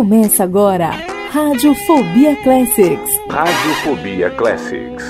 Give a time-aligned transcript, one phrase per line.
[0.00, 0.92] Começa agora,
[1.30, 3.10] Radiofobia Classics.
[3.28, 5.04] Radiofobia Classics.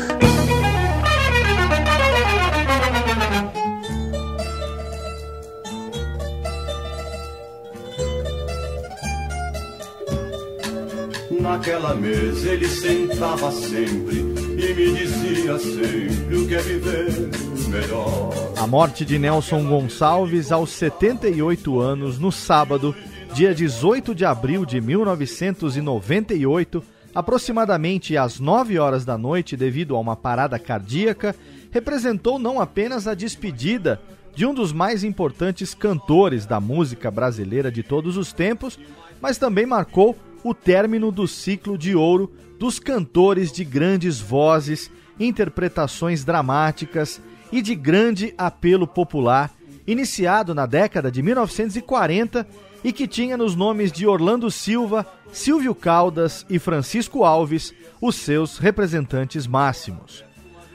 [11.41, 17.31] Naquela mesa ele sentava sempre e me dizia sempre o que é viver
[17.69, 18.31] melhor.
[18.57, 22.93] A morte de Nelson Gonçalves aos 78 anos no sábado
[23.35, 26.83] dia 18 de abril de 1998,
[27.15, 31.35] aproximadamente às 9 horas da noite, devido a uma parada cardíaca,
[31.71, 34.01] representou não apenas a despedida
[34.35, 38.79] de um dos mais importantes cantores da música brasileira de todos os tempos,
[39.21, 46.25] mas também marcou o término do ciclo de ouro dos cantores de grandes vozes, interpretações
[46.25, 47.21] dramáticas
[47.53, 49.51] e de grande apelo popular,
[49.87, 52.47] iniciado na década de 1940
[52.83, 58.59] e que tinha nos nomes de Orlando Silva, Silvio Caldas e Francisco Alves os seus
[58.59, 60.25] representantes máximos.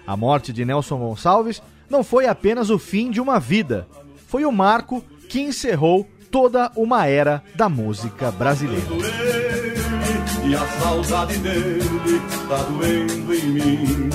[0.05, 3.87] A morte de Nelson Gonçalves não foi apenas o fim de uma vida,
[4.27, 8.85] foi o marco que encerrou toda uma era da música brasileira.
[10.43, 11.81] E a saudade dele
[12.47, 14.09] tá doendo em mim.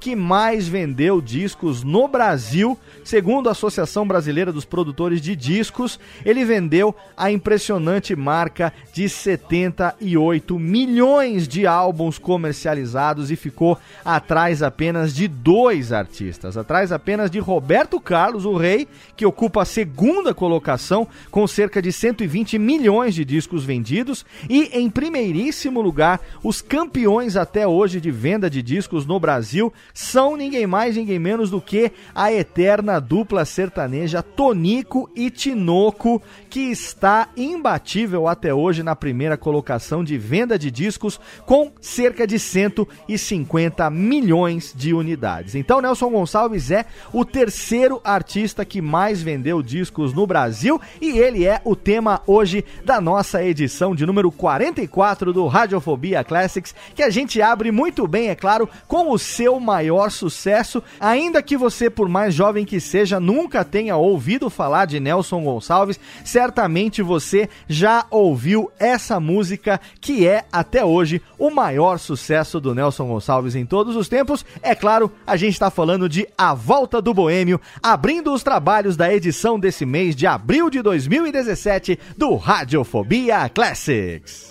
[0.00, 6.44] que mais vendeu discos no Brasil, segundo a Associação Brasileira dos Produtores de Discos, ele
[6.44, 15.28] vendeu a impressionante marca de 78 milhões de álbuns comercializados e ficou atrás apenas de
[15.28, 21.46] dois artistas, atrás apenas de Roberto Carlos, o rei, que ocupa a segunda colocação com
[21.46, 28.00] cerca de 120 milhões de discos vendidos, e em primeiríssimo lugar, os campeões até hoje
[28.00, 33.00] de venda de discos no Brasil são ninguém mais, ninguém menos do que a eterna
[33.00, 40.58] dupla sertaneja Tonico e Tinoco, que está imbatível até hoje na primeira colocação de venda
[40.58, 45.54] de discos com cerca de 150 milhões de unidades.
[45.54, 51.46] Então, Nelson Gonçalves é o terceiro artista que mais vendeu discos no Brasil e ele
[51.46, 57.10] é o tema hoje da nossa edição de número 44 do Radiofobia Classics, que a
[57.10, 62.08] gente abre muito bem, é claro, com o seu maior sucesso, ainda que você, por
[62.08, 66.00] mais jovem que seja, nunca tenha ouvido falar de Nelson Gonçalves,
[66.38, 73.08] certamente você já ouviu essa música que é até hoje o maior sucesso do Nelson
[73.08, 74.46] Gonçalves em todos os tempos.
[74.62, 79.12] É claro, a gente está falando de A Volta do Boêmio, abrindo os trabalhos da
[79.12, 84.48] edição desse mês de abril de 2017 do Radiofobia Classics.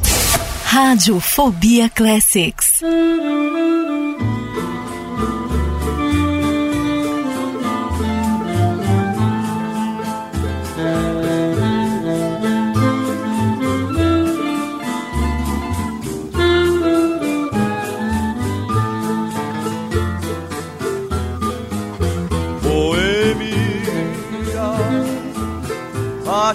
[0.65, 2.82] Radiofobia Classics.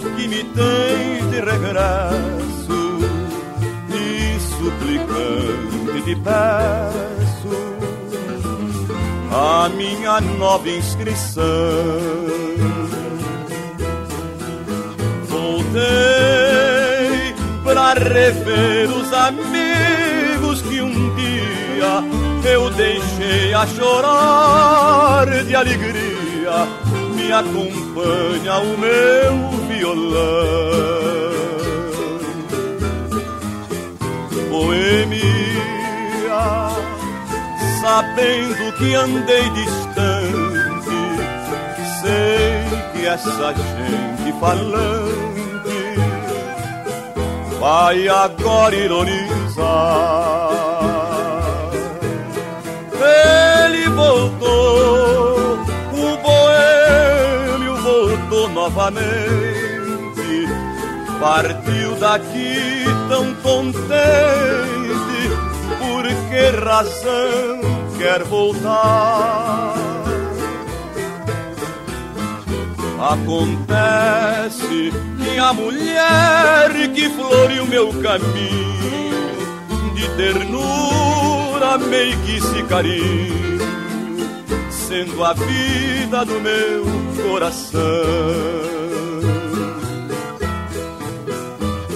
[0.01, 2.99] Me tens de regresso
[3.91, 7.51] e suplicante te peço
[9.31, 11.43] a minha nova inscrição.
[15.29, 15.83] Voltei
[17.63, 22.03] para rever os amigos que um dia
[22.45, 26.82] eu deixei a chorar de alegria.
[27.23, 31.33] Me acompanha o meu violão.
[34.51, 35.23] Boemia,
[37.81, 40.97] sabendo que andei distante,
[42.01, 45.23] sei que essa gente falante
[47.61, 50.43] vai agora ironizar
[53.05, 54.42] ele voltou,
[58.63, 60.47] novamente.
[61.21, 63.83] Partiu daqui tão contente,
[65.79, 67.61] por que razão
[67.99, 69.75] quer voltar?
[73.01, 79.43] Acontece que a mulher que floreou meu caminho
[79.95, 81.79] de ternura
[82.25, 83.59] que se carinho,
[84.71, 87.81] sendo a vida do meu coração.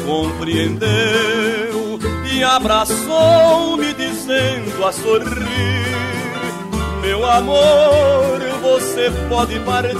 [0.04, 1.98] Compreendeu
[2.32, 5.86] e abraçou-me, dizendo a sorrir:
[7.00, 9.96] Meu amor, você pode partir,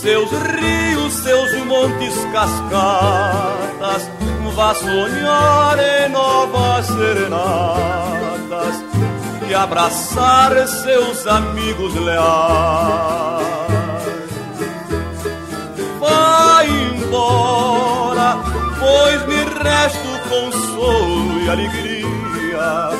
[0.00, 4.10] seus rios, seus montes, cascatas.
[4.54, 8.84] Vá sonhar em novas serenatas
[9.48, 13.46] e abraçar seus amigos leais.
[15.98, 18.38] Vai embora,
[18.78, 22.90] pois me resta o consolo e alegria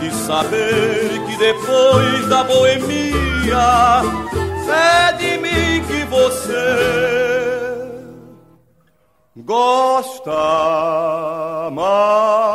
[0.00, 4.02] de saber que depois da boemia
[4.72, 5.49] é de mim
[6.10, 6.52] você
[9.36, 10.30] gosta
[11.72, 12.49] mais.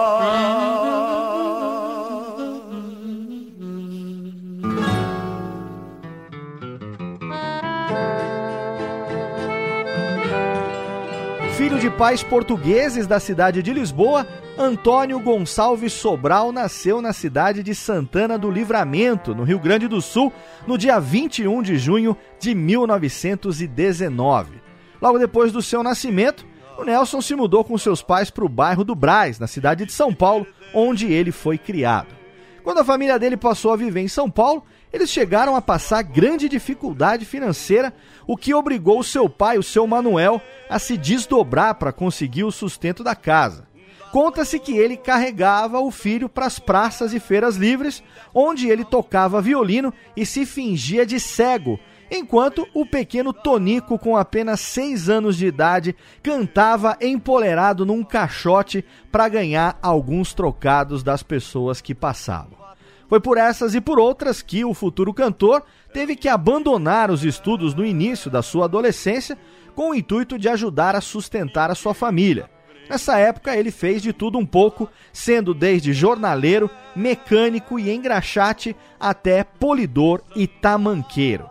[11.97, 18.51] Pais portugueses da cidade de Lisboa, Antônio Gonçalves Sobral nasceu na cidade de Santana do
[18.51, 20.31] Livramento, no Rio Grande do Sul,
[20.67, 24.61] no dia 21 de junho de 1919.
[25.01, 26.45] Logo depois do seu nascimento,
[26.77, 29.93] o Nelson se mudou com seus pais para o bairro do Braz, na cidade de
[29.93, 32.13] São Paulo, onde ele foi criado.
[32.61, 36.47] Quando a família dele passou a viver em São Paulo, eles chegaram a passar grande
[36.47, 37.93] dificuldade financeira,
[38.25, 43.03] o que obrigou seu pai, o seu Manuel, a se desdobrar para conseguir o sustento
[43.03, 43.67] da casa.
[44.11, 48.01] Conta-se que ele carregava o filho para as praças e feiras livres,
[48.33, 51.77] onde ele tocava violino e se fingia de cego,
[52.09, 59.27] enquanto o pequeno Tonico, com apenas seis anos de idade, cantava empolerado num caixote para
[59.27, 62.64] ganhar alguns trocados das pessoas que passavam.
[63.07, 67.73] Foi por essas e por outras que o futuro cantor teve que abandonar os estudos
[67.73, 69.37] no início da sua adolescência
[69.75, 72.49] com o intuito de ajudar a sustentar a sua família.
[72.89, 79.43] Nessa época, ele fez de tudo um pouco, sendo desde jornaleiro, mecânico e engraxate até
[79.43, 81.49] polidor e tamanqueiro.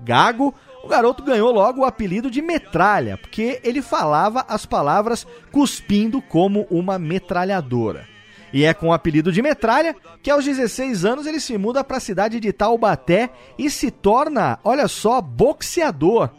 [0.00, 6.20] Gago, o garoto ganhou logo o apelido de metralha, porque ele falava as palavras cuspindo
[6.20, 8.15] como uma metralhadora.
[8.56, 11.98] E é com o apelido de metralha que aos 16 anos ele se muda para
[11.98, 16.30] a cidade de Taubaté e se torna, olha só, boxeador.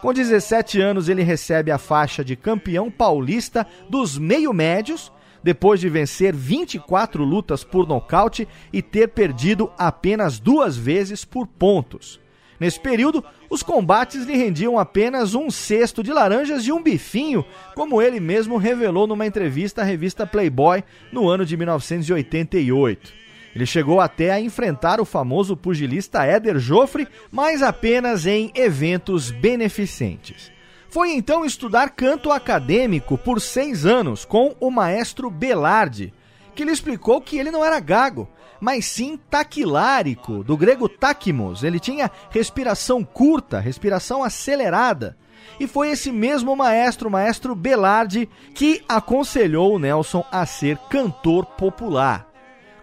[0.00, 5.10] Com 17 anos, ele recebe a faixa de campeão paulista dos meio-médios,
[5.42, 12.20] depois de vencer 24 lutas por nocaute e ter perdido apenas duas vezes por pontos.
[12.58, 17.44] Nesse período, os combates lhe rendiam apenas um cesto de laranjas e um bifinho,
[17.74, 20.82] como ele mesmo revelou numa entrevista à revista Playboy
[21.12, 23.12] no ano de 1988.
[23.54, 30.52] Ele chegou até a enfrentar o famoso pugilista Éder Joffre, mas apenas em eventos beneficentes.
[30.90, 36.12] Foi então estudar canto acadêmico por seis anos com o maestro Belardi,
[36.54, 38.28] que lhe explicou que ele não era gago,
[38.60, 41.62] mas sim taquilárico, do grego takimos.
[41.62, 45.16] Ele tinha respiração curta, respiração acelerada.
[45.58, 51.46] E foi esse mesmo maestro, o maestro Belardi, que aconselhou o Nelson a ser cantor
[51.46, 52.26] popular.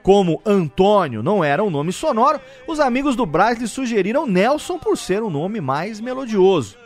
[0.02, 4.98] Como Antônio não era um nome sonoro, os amigos do Braz lhe sugeriram Nelson por
[4.98, 6.78] ser um nome mais melodioso.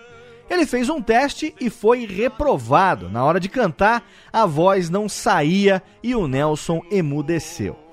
[0.50, 3.10] Ele fez um teste e foi reprovado.
[3.10, 7.87] Na hora de cantar, a voz não saía e o Nelson emudeceu.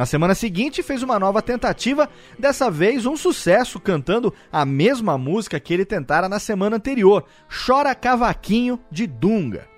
[0.00, 5.60] Na semana seguinte, fez uma nova tentativa, dessa vez um sucesso, cantando a mesma música
[5.60, 7.26] que ele tentara na semana anterior,
[7.66, 9.68] Chora Cavaquinho de Dunga.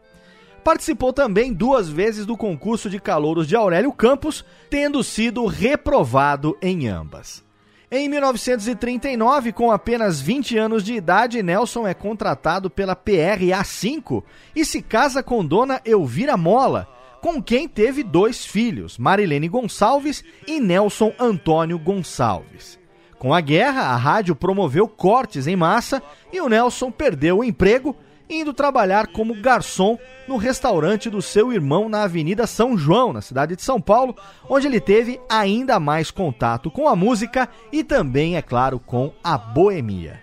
[0.63, 6.87] Participou também duas vezes do concurso de calouros de Aurélio Campos, tendo sido reprovado em
[6.87, 7.43] ambas.
[7.91, 14.23] Em 1939, com apenas 20 anos de idade, Nelson é contratado pela PRA5
[14.55, 16.87] e se casa com dona Elvira Mola,
[17.23, 22.81] com quem teve dois filhos, Marilene Gonçalves e Nelson Antônio Gonçalves.
[23.17, 26.03] Com a guerra, a rádio promoveu cortes em massa
[26.33, 27.97] e o Nelson perdeu o emprego
[28.29, 33.55] indo trabalhar como garçom no restaurante do seu irmão na Avenida São João, na cidade
[33.55, 34.17] de São Paulo,
[34.49, 39.39] onde ele teve ainda mais contato com a música e também, é claro, com a
[39.39, 40.21] boemia.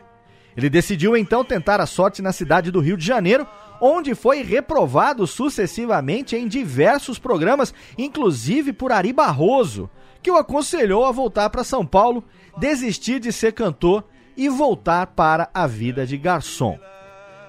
[0.58, 3.48] Ele decidiu então tentar a sorte na cidade do Rio de Janeiro,
[3.81, 9.89] onde foi reprovado sucessivamente em diversos programas, inclusive por Ari Barroso,
[10.21, 12.24] que o aconselhou a voltar para São Paulo,
[12.57, 14.03] desistir de ser cantor
[14.36, 16.77] e voltar para a vida de garçom.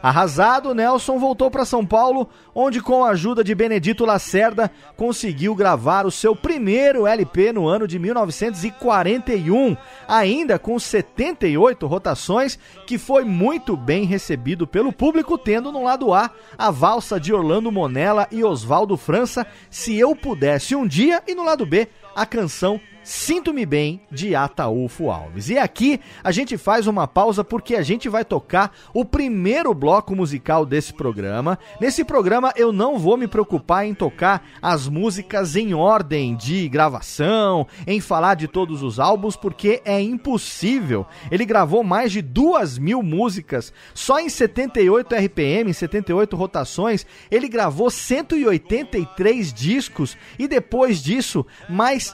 [0.02, 6.06] Arrasado, Nelson voltou para São Paulo, onde, com a ajuda de Benedito Lacerda, conseguiu gravar
[6.06, 9.76] o seu primeiro LP no ano de 1941,
[10.08, 16.30] ainda com 78 rotações, que foi muito bem recebido pelo público, tendo no lado A
[16.56, 21.44] a valsa de Orlando Monella e Oswaldo França, Se Eu Pudesse Um Dia, e no
[21.44, 25.48] lado B a canção Sinto-me Bem, de Ataúfo Alves.
[25.48, 30.14] E aqui a gente faz uma pausa porque a gente vai tocar o primeiro bloco
[30.14, 31.58] musical desse programa.
[31.80, 37.66] Nesse programa eu não vou me preocupar em tocar as músicas em ordem de gravação,
[37.86, 41.06] em falar de todos os álbuns, porque é impossível.
[41.30, 47.06] Ele gravou mais de duas mil músicas só em 78 RPM, em 78 rotações.
[47.30, 52.12] Ele gravou 183 discos e depois disso mais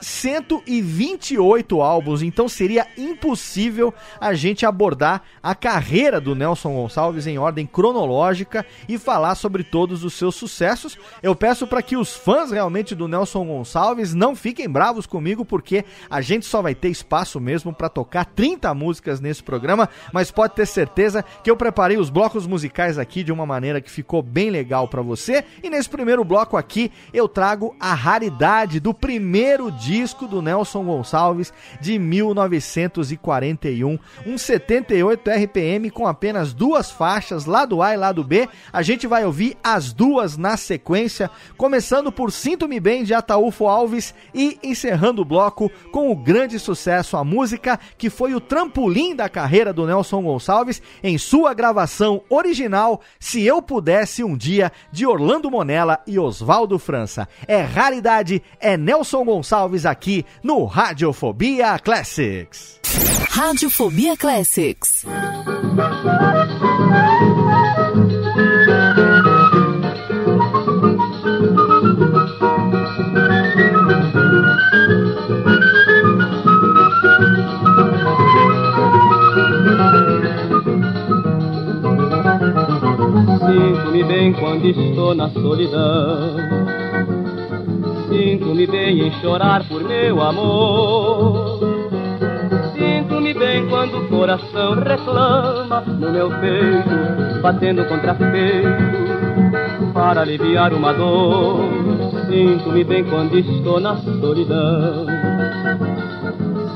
[0.83, 7.39] 120 28 álbuns, então seria impossível a gente abordar a carreira do Nelson Gonçalves em
[7.39, 10.99] ordem cronológica e falar sobre todos os seus sucessos.
[11.23, 15.85] Eu peço para que os fãs realmente do Nelson Gonçalves não fiquem bravos comigo, porque
[16.09, 20.55] a gente só vai ter espaço mesmo para tocar 30 músicas nesse programa, mas pode
[20.55, 24.51] ter certeza que eu preparei os blocos musicais aqui de uma maneira que ficou bem
[24.51, 25.45] legal para você.
[25.62, 30.83] E nesse primeiro bloco aqui eu trago a raridade do primeiro disco do Nelson Nelson
[30.83, 33.99] Gonçalves, de 1941.
[34.27, 38.49] Um 78 RPM com apenas duas faixas, lado A e lado B.
[38.73, 44.13] A gente vai ouvir as duas na sequência, começando por Sinto-me Bem, de Ataúfo Alves,
[44.35, 49.29] e encerrando o bloco com o grande sucesso, a música que foi o trampolim da
[49.29, 55.49] carreira do Nelson Gonçalves em sua gravação original, Se Eu Pudesse Um Dia, de Orlando
[55.49, 57.29] Monella e Oswaldo França.
[57.47, 62.81] É raridade, é Nelson Gonçalves aqui no Radiofobia Classics.
[63.31, 65.05] Radiofobia Classics.
[83.47, 86.76] Sinto-me bem quando estou na solidão
[88.09, 91.59] Sinto-me bem em chorar por meu amor.
[92.75, 100.92] Sinto-me bem quando o coração reclama no meu peito, batendo contra peito, para aliviar uma
[100.92, 101.69] dor.
[102.29, 105.07] Sinto-me bem quando estou na solidão.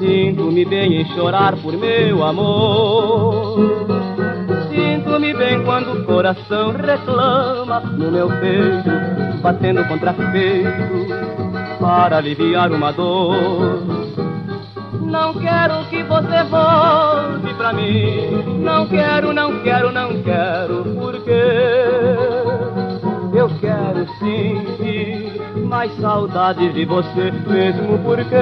[0.01, 3.87] Sinto-me bem em chorar por meu amor.
[4.71, 8.91] Sinto-me bem quando o coração reclama no meu peito,
[9.41, 13.83] batendo contra peito, para aliviar uma dor.
[15.01, 18.61] Não quero que você volte pra mim.
[18.63, 21.31] Não quero, não quero, não quero, porque
[23.35, 28.37] eu quero sentir mais saudade de você, mesmo porque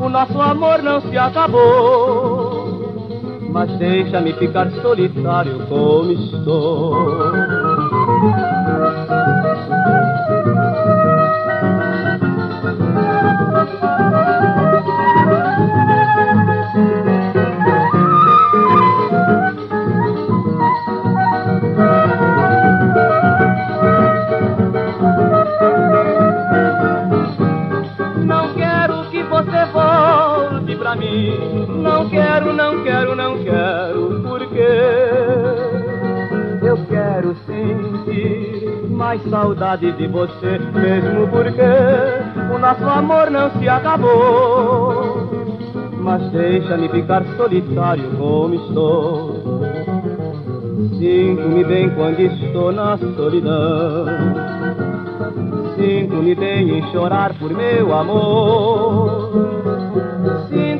[0.00, 2.78] o nosso amor não se acabou.
[3.50, 7.57] Mas deixa-me ficar solitário como estou.
[31.82, 32.54] Não quero
[34.22, 34.68] porque
[36.62, 41.62] eu quero sentir mais saudade de você, mesmo porque
[42.54, 45.28] o nosso amor não se acabou.
[46.00, 49.34] Mas deixa-me ficar solitário como estou.
[50.98, 54.06] Sinto-me bem quando estou na solidão.
[55.76, 59.67] Sinto-me bem em chorar por meu amor.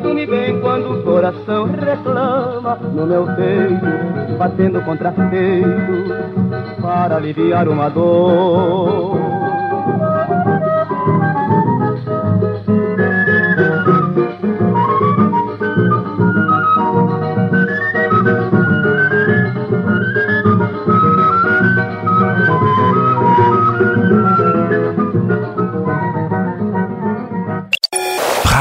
[0.08, 7.90] Sinto-me bem quando o coração reclama no meu peito, batendo contra peito para aliviar uma
[7.90, 9.38] dor.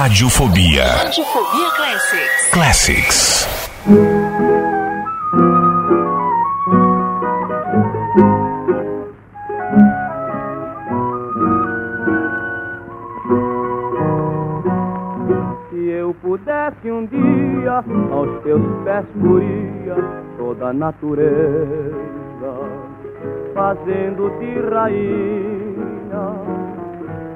[0.07, 0.85] Radiofobia.
[0.85, 2.49] Radiofobia Classics.
[2.51, 3.47] Classics.
[15.69, 19.97] Se eu pudesse um dia aos teus pés puria
[20.37, 21.35] toda a natureza,
[23.53, 26.31] fazendo-te rainha,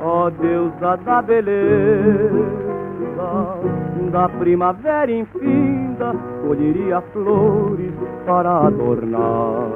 [0.02, 2.72] ó deusa da beleza
[4.12, 6.14] da primavera infinda,
[6.46, 7.94] colheria flores
[8.26, 9.70] para adornar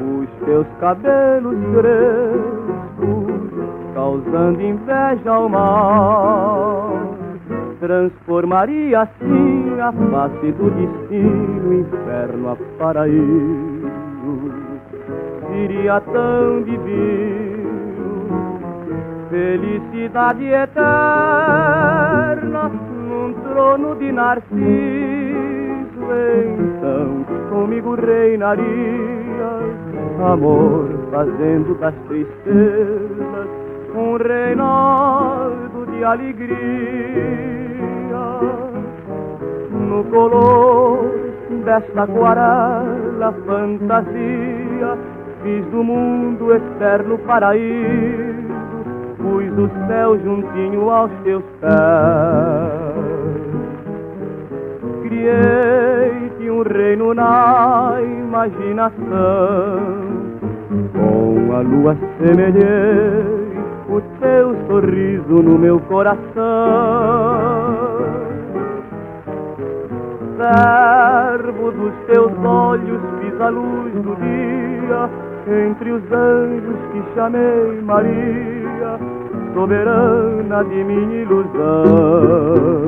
[0.00, 3.50] os teus cabelos crespos,
[3.94, 6.88] causando inveja ao mar.
[7.80, 14.52] Transformaria assim a face do destino, inferno a paraíso.
[15.48, 17.57] Seria tão divino
[19.30, 20.68] felicidade eterna
[22.68, 24.48] num trono de narciso.
[26.44, 28.64] Então comigo reinaria
[30.20, 33.48] amor fazendo das tristezas
[33.94, 36.56] um reinado de alegria.
[39.70, 41.10] No color
[41.64, 44.98] desta aquarela fantasia
[45.42, 48.48] fiz do mundo eterno paraíso
[49.18, 51.68] pus o céu juntinho aos teus pés.
[55.02, 58.96] Criei-te um reino na imaginação,
[60.92, 63.48] com a lua semelhei
[63.88, 66.18] o teu sorriso no meu coração.
[70.36, 75.10] Servo dos teus olhos, fiz a luz do dia,
[75.48, 78.98] entre os anjos que chamei Maria
[79.54, 82.78] soberana de minha ilusão.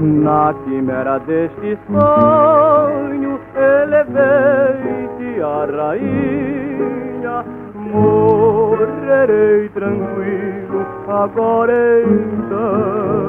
[0.00, 7.44] Na quimera deste sonho, elevei-te a rainha.
[7.92, 13.20] Morrerei tranquilo agora então.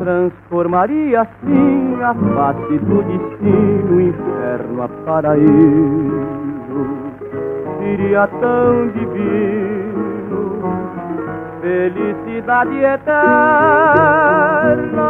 [0.00, 6.44] Transformaria assim a face do destino, inferno a paraíso.
[7.78, 10.62] Seria tão divino,
[11.62, 13.12] felicidade eterna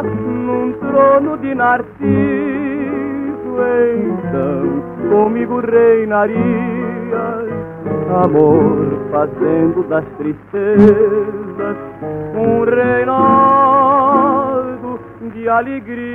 [0.03, 2.74] num trono de narciso.
[3.55, 6.39] Então comigo reinarias,
[8.25, 11.77] amor fazendo das tristezas
[12.35, 13.95] um reinado
[15.33, 16.15] de alegria.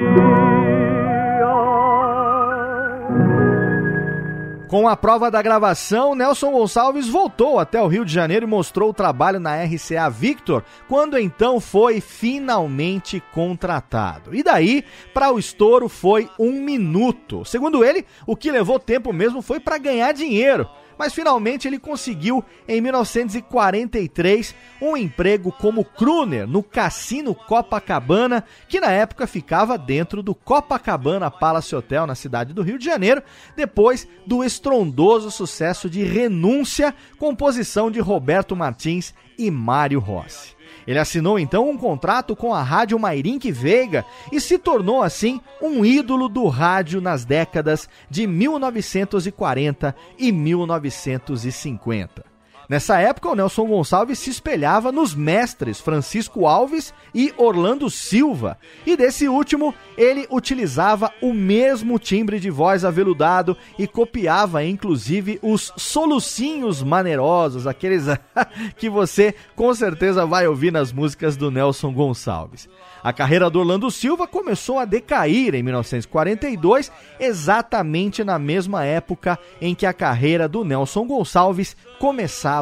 [4.69, 8.91] Com a prova da gravação, Nelson Gonçalves voltou até o Rio de Janeiro e mostrou
[8.91, 14.31] o trabalho na RCA Victor, quando então foi finalmente contratado.
[14.31, 17.43] E daí, para o estouro foi um minuto.
[17.45, 22.43] Segundo ele, o que levou tempo mesmo foi para ganhar dinheiro mas finalmente ele conseguiu,
[22.67, 30.35] em 1943, um emprego como crooner no Cassino Copacabana, que na época ficava dentro do
[30.35, 33.23] Copacabana Palace Hotel, na cidade do Rio de Janeiro,
[33.55, 40.58] depois do estrondoso sucesso de Renúncia, composição de Roberto Martins e Mário Rossi.
[40.89, 45.85] Ele assinou então um contrato com a Rádio Mairink Veiga e se tornou assim um
[45.85, 52.28] ídolo do rádio nas décadas de 1940 e 1950.
[52.69, 58.95] Nessa época, o Nelson Gonçalves se espelhava nos mestres Francisco Alves e Orlando Silva, e
[58.95, 66.83] desse último ele utilizava o mesmo timbre de voz aveludado e copiava inclusive os solucinhos
[66.83, 68.05] maneirosos, aqueles
[68.77, 72.69] que você com certeza vai ouvir nas músicas do Nelson Gonçalves.
[73.03, 79.73] A carreira do Orlando Silva começou a decair em 1942, exatamente na mesma época em
[79.73, 82.58] que a carreira do Nelson Gonçalves começava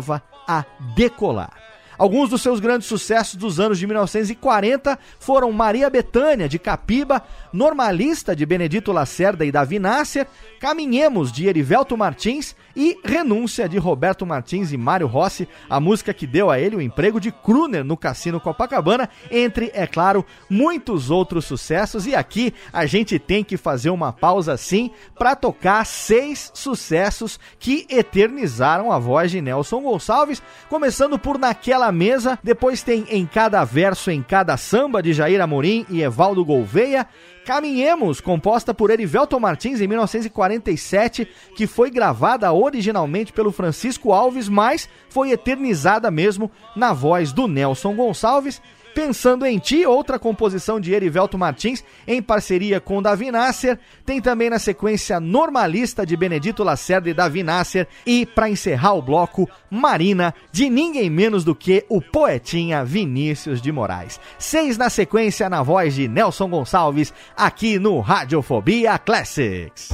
[0.47, 1.67] a decolar.
[1.97, 8.35] Alguns dos seus grandes sucessos dos anos de 1940 foram Maria Betânia, de Capiba, Normalista,
[8.35, 10.27] de Benedito Lacerda e Davi Nasser,
[10.59, 16.27] Caminhemos, de Erivelto Martins e Renúncia, de Roberto Martins e Mário Rossi, a música que
[16.27, 21.45] deu a ele o emprego de crooner no Cassino Copacabana, entre, é claro, muitos outros
[21.45, 22.05] sucessos.
[22.05, 27.87] E aqui a gente tem que fazer uma pausa sim para tocar seis sucessos que
[27.89, 34.11] eternizaram a voz de Nelson Gonçalves, começando por Naquela Mesa, depois tem Em Cada Verso,
[34.11, 37.07] Em Cada Samba, de Jair Amorim e Evaldo Gouveia,
[37.47, 44.89] Caminhemos, composta por Erivelton Martins em 1947, que foi gravada originalmente pelo Francisco Alves, mas
[45.07, 48.61] foi eternizada mesmo na voz do Nelson Gonçalves.
[48.97, 53.77] Pensando em Ti, outra composição de Erivelto Martins, em parceria com Davi Nasser.
[54.03, 57.87] Tem também na sequência Normalista, de Benedito Lacerda e Davi Nasser.
[58.07, 63.71] E, para encerrar o bloco, Marina, de ninguém menos do que o poetinha Vinícius de
[63.71, 64.19] Moraes.
[64.39, 69.89] Seis na sequência, na voz de Nelson Gonçalves, aqui no Radiofobia Classics.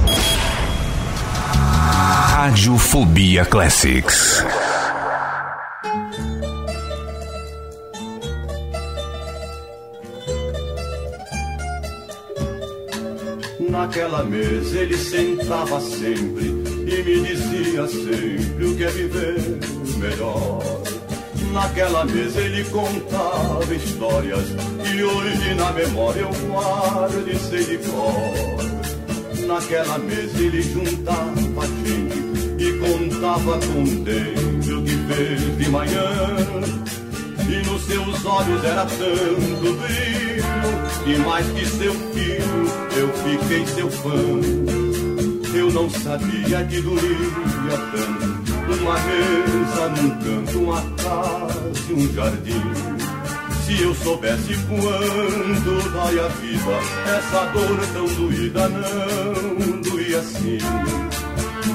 [2.37, 4.45] Radiofobia Classics.
[13.73, 19.41] Naquela mesa ele sentava sempre e me dizia sempre o que é viver
[19.97, 20.61] melhor.
[21.51, 24.47] Naquela mesa ele contava histórias
[24.93, 29.47] e hoje na memória eu guardo e sei de cor.
[29.47, 37.02] Naquela mesa ele juntava gente e contava contente o que fez de manhã.
[37.49, 40.23] E nos seus olhos era tanto brilho
[41.05, 44.09] e mais que seu filho, eu fiquei seu fã.
[45.53, 48.43] Eu não sabia que doía tanto.
[48.81, 52.63] Uma mesa num canto, uma casa e um jardim.
[53.65, 60.57] Se eu soubesse quando dói a vida, essa dor tão doída não doía assim.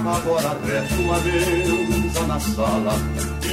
[0.06, 2.94] Agora resta uma mesa na sala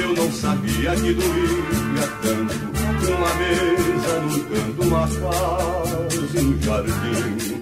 [0.00, 2.68] Eu não sabia que doía tanto
[3.10, 6.08] uma mesa num canto, uma casa
[6.40, 7.58] um jardim.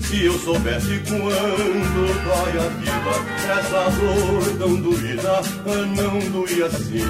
[0.00, 3.14] Se eu soubesse quando dói a vida,
[3.52, 5.42] essa dor tão doída
[5.94, 7.04] não doía assim.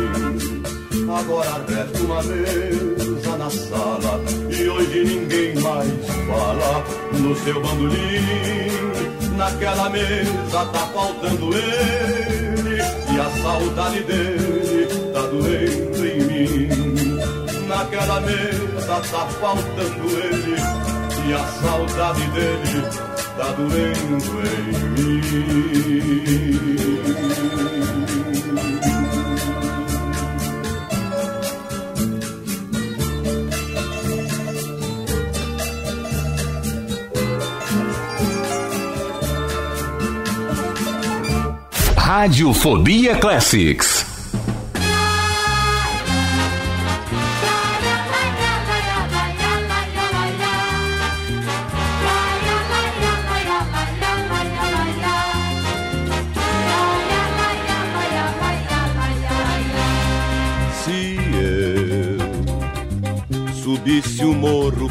[1.09, 5.89] Agora resta uma mesa na sala e hoje ninguém mais
[6.27, 9.37] fala no seu bandolim.
[9.37, 14.44] Naquela mesa tá faltando ele e a saudade dele
[18.21, 20.57] mesa tá faltando ele
[21.27, 22.83] e a saudade dele
[23.37, 25.15] tá doendo em mim.
[41.97, 44.14] Radiofobia Classics.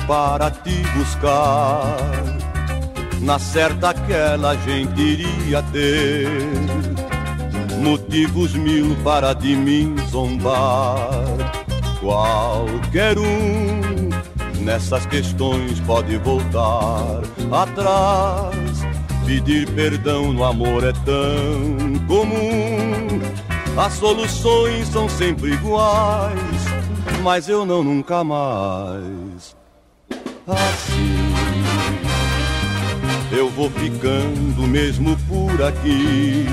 [0.08, 1.98] Para te buscar.
[3.22, 6.28] Na certa aquela gente iria ter
[7.82, 11.08] motivos mil para de mim zombar.
[12.00, 14.10] Qualquer um
[14.62, 18.84] nessas questões pode voltar atrás.
[19.26, 23.22] Pedir perdão no amor é tão comum.
[23.78, 26.38] As soluções são sempre iguais,
[27.24, 29.33] mas eu não nunca mais.
[33.36, 36.46] Eu vou ficando mesmo por aqui.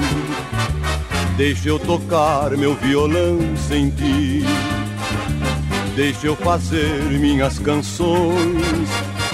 [1.36, 4.44] Deixa eu tocar meu violão sem ti.
[5.94, 8.88] Deixa eu fazer minhas canções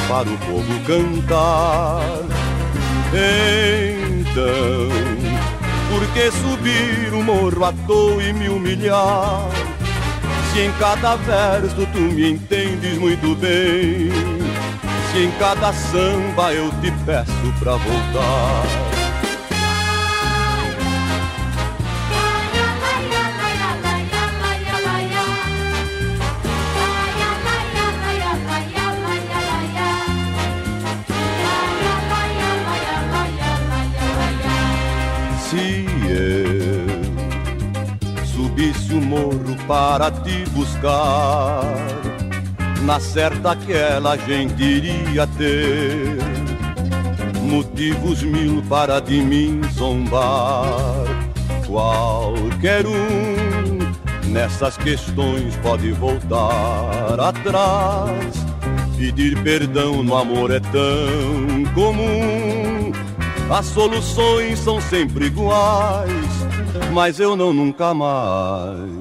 [0.09, 2.21] para o povo cantar.
[3.13, 4.89] Então,
[5.89, 9.49] por que subir o morro à toa e me humilhar?
[10.53, 14.36] Se em cada verso tu me entendes muito bem,
[15.17, 18.87] se em cada samba eu te peço pra voltar.
[39.09, 41.96] morro para te buscar.
[42.87, 46.17] Na certa aquela gente iria ter
[47.43, 51.05] motivos mil para de mim zombar.
[51.67, 58.47] Qualquer um nessas questões pode voltar atrás.
[58.97, 62.93] Pedir perdão no amor é tão comum.
[63.51, 66.47] As soluções são sempre iguais
[66.93, 68.96] mas eu não nunca mais.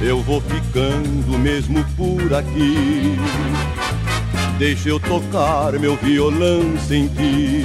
[0.00, 3.16] Eu vou ficando mesmo por aqui.
[4.58, 7.62] Deixa eu tocar meu violão sem ti.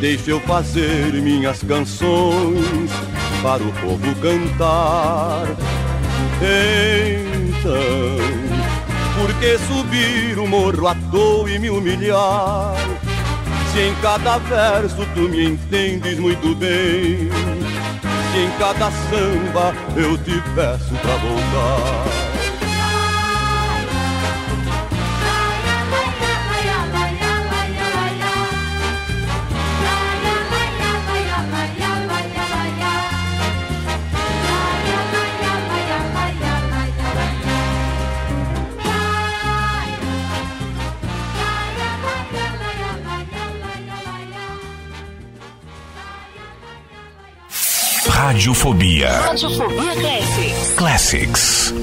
[0.00, 2.90] Deixa eu fazer minhas canções
[3.42, 5.46] para o povo cantar.
[6.40, 7.76] Então,
[9.16, 12.74] por que subir o morro à toa e me humilhar?
[13.72, 17.28] Se em cada verso tu me entendes muito bem,
[18.36, 22.25] em cada samba eu te peço pra voltar.
[48.26, 49.08] Radiofobia.
[49.08, 50.74] Radiofobia Classics.
[50.74, 51.74] Classics.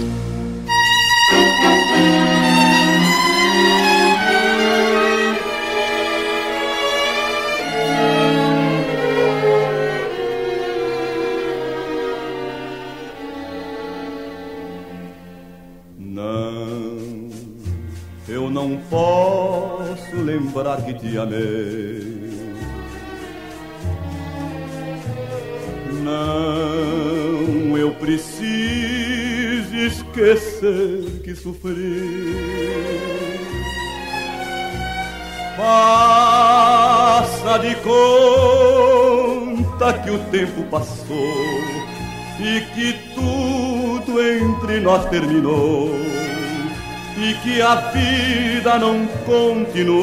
[15.98, 17.30] Não,
[18.28, 21.73] eu não posso lembrar que te amei
[30.64, 32.36] esquecer que sofri.
[35.58, 36.80] Passa
[37.60, 37.94] de conta
[40.00, 41.62] que o tempo passou
[42.40, 45.92] e que tudo entre nós terminou
[47.18, 49.94] e que a vida não continuou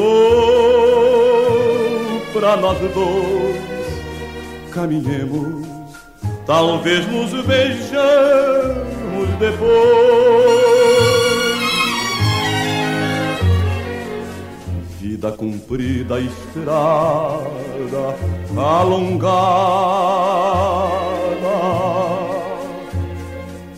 [2.32, 3.60] para nós dois.
[4.70, 5.70] Caminhemos
[6.46, 8.59] Talvez nos vejamos
[9.40, 9.70] depois.
[15.00, 17.40] Vida comprida, estrada
[18.56, 19.40] alongada,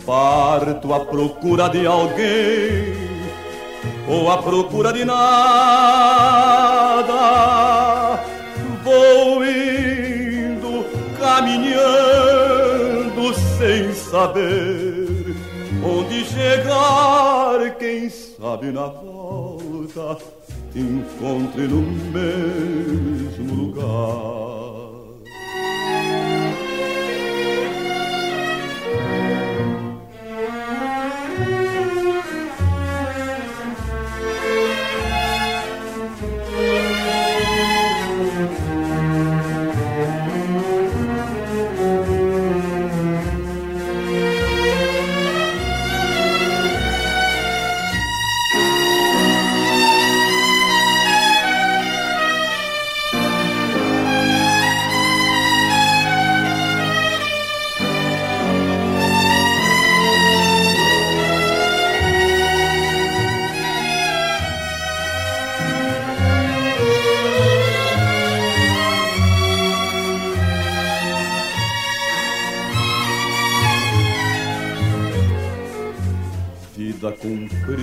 [0.05, 2.93] parto à procura de alguém
[4.07, 5.23] ou à procura de nada.
[8.83, 10.85] Vou indo
[11.17, 14.82] caminhando sem saber
[15.85, 17.75] onde chegar.
[17.77, 20.17] Quem sabe na volta
[20.71, 24.52] te encontre no mesmo lugar.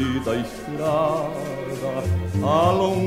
[0.01, 1.31] Comprida estrada
[2.43, 3.01] alongada.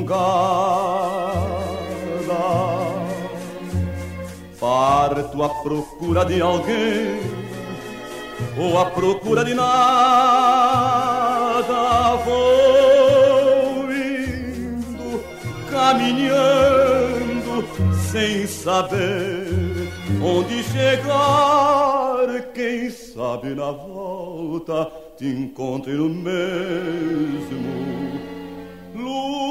[4.60, 7.20] Parto à procura de alguém
[8.58, 9.74] ou à procura de nada.
[12.26, 15.24] Vou indo,
[15.70, 17.66] caminhando,
[18.12, 19.43] sem saber
[20.24, 22.14] onde chegar.
[22.54, 27.84] Quem sabe na volta te encontre no mesmo
[28.96, 29.44] lugar.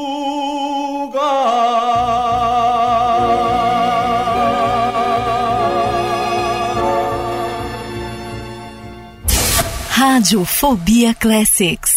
[9.90, 11.92] Rádio Fobia Classics.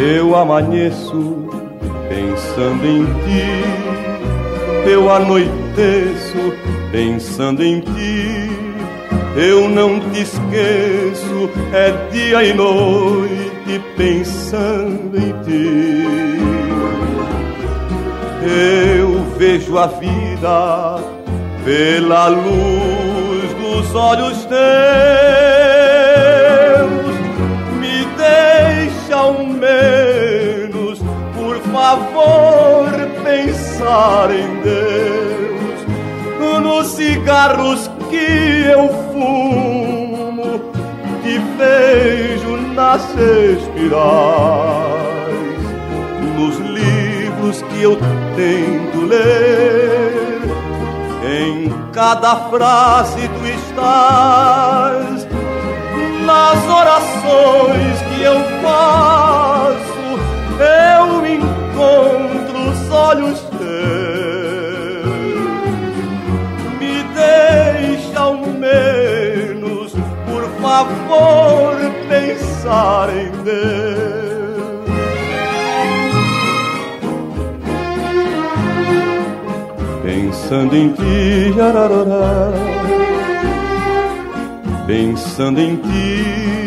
[0.00, 1.48] Eu amanheço
[2.08, 6.54] pensando em ti, eu anoiteço
[6.92, 8.48] pensando em ti.
[9.34, 16.04] Eu não te esqueço, é dia e noite pensando em ti.
[18.40, 21.02] Eu vejo a vida
[21.64, 25.27] pela luz dos olhos teus
[32.28, 32.92] favor,
[33.24, 35.48] pensar em Deus.
[36.62, 40.60] Nos cigarros que eu fumo,
[41.22, 43.98] te vejo nas espirais.
[46.36, 47.96] Nos livros que eu
[48.36, 50.40] tento ler,
[51.24, 55.26] em cada frase tu estás
[56.24, 59.78] nas orações que eu faço,
[60.60, 60.98] eu
[61.78, 63.68] encontro os olhos teus.
[66.78, 69.92] Me deixa ao menos,
[70.26, 71.76] por favor,
[72.08, 73.68] pensar em Deus.
[80.02, 82.88] Pensando em ti, jararará
[84.86, 86.57] pensando em ti.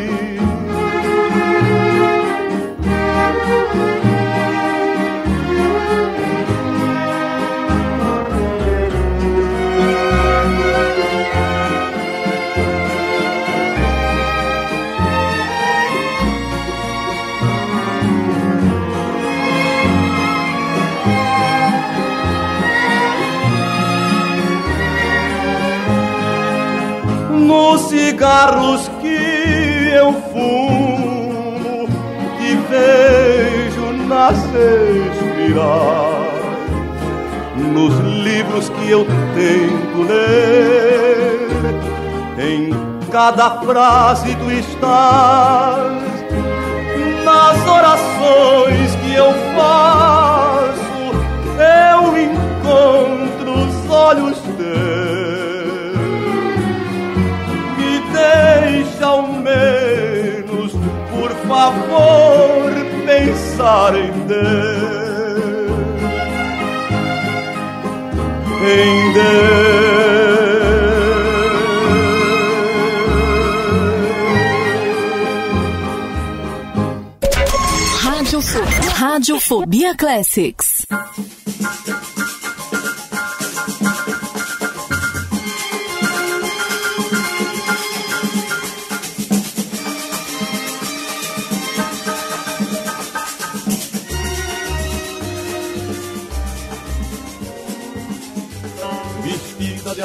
[28.42, 31.88] Cigarros que eu fumo,
[32.38, 34.38] te vejo nas
[35.16, 35.62] espirais.
[37.56, 41.50] Nos livros que eu tento ler,
[42.40, 42.72] em
[43.12, 46.02] cada frase tu estás.
[47.24, 51.12] Nas orações que eu faço,
[51.60, 54.41] eu encontro os olhos
[61.92, 62.72] favor,
[63.06, 64.42] pensar em Deus.
[68.64, 69.92] Em Deus.
[78.96, 80.71] Rádio Fobia Classics.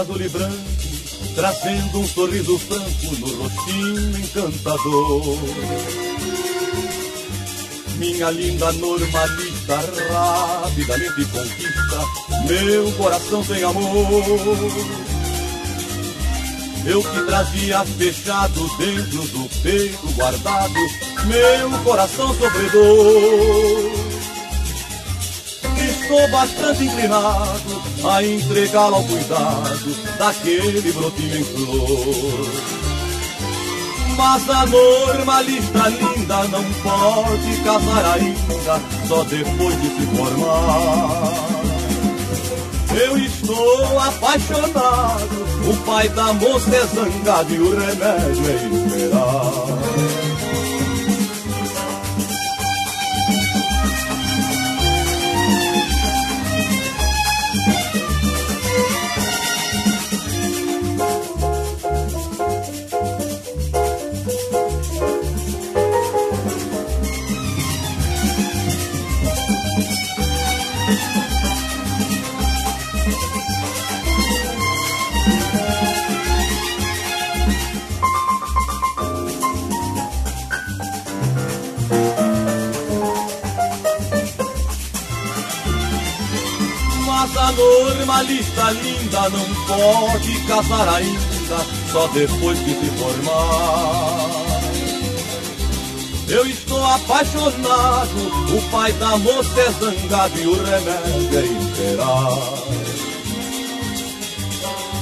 [0.07, 0.57] Azul e branco,
[1.35, 5.39] trazendo um sorriso franco no rostinho encantador.
[7.99, 9.81] Minha linda normalista
[10.11, 12.05] rapidamente conquista
[12.47, 14.25] meu coração sem amor.
[16.87, 20.79] Eu que trazia fechado dentro do peito guardado
[21.27, 24.07] meu coração sofredor.
[25.77, 32.47] Estou bastante inclinado a entregá-lo ao cuidado daquele brotinho em flor.
[34.17, 41.67] Mas a normalista linda não pode casar ainda, só depois de se formar.
[42.99, 50.26] Eu estou apaixonado O pai da moça é zangado e o remédio é esperar.
[89.31, 94.47] Não pode casar ainda, só depois que se formar.
[96.29, 102.66] Eu estou apaixonado, o pai da moça é zangado e o remédio é esperar.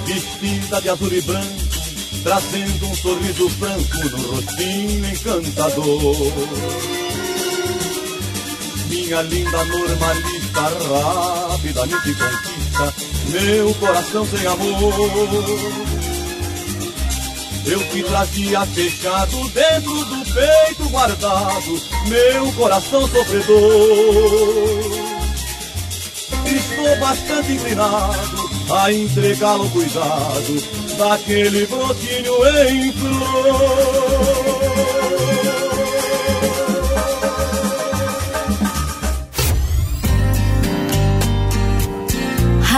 [0.07, 1.65] Vestida de azul e branco,
[2.23, 6.33] trazendo um sorriso franco no rostinho encantador.
[8.91, 10.61] Minha linda normalista
[11.51, 13.04] rapidamente conquista
[13.43, 14.95] meu coração sem amor.
[17.67, 23.55] Eu que trazia fechado dentro do peito guardado, meu coração sofredor.
[26.47, 30.63] Estou bastante inclinado a entregá-lo cuidado
[30.97, 34.05] daquele brotinho em flor.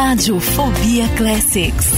[0.08, 1.92] Rádio Fobia Classics.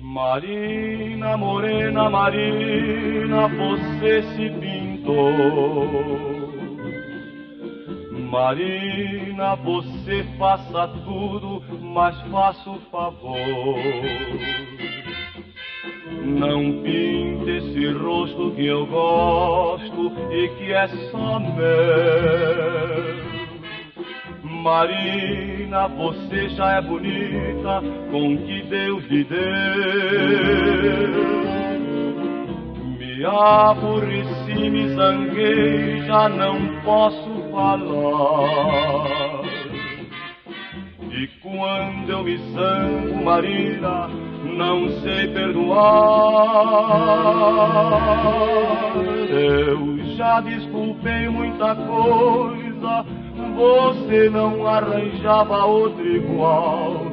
[0.00, 5.86] Marina, morena Marina, você se pintou.
[8.32, 14.65] Marina, você faça tudo, mas faça o favor
[16.26, 23.26] não pinte esse rosto que eu gosto e que é só meu.
[24.62, 29.36] Marina, você já é bonita com que Deus lhe deu.
[32.98, 39.44] Me aborreci, me zanguei, já não posso falar.
[41.12, 44.10] E quando eu me zango, Marina,
[44.44, 45.76] não sei perdoar.
[49.30, 53.04] Eu já desculpei muita coisa,
[53.54, 57.06] você não arranjava outro igual.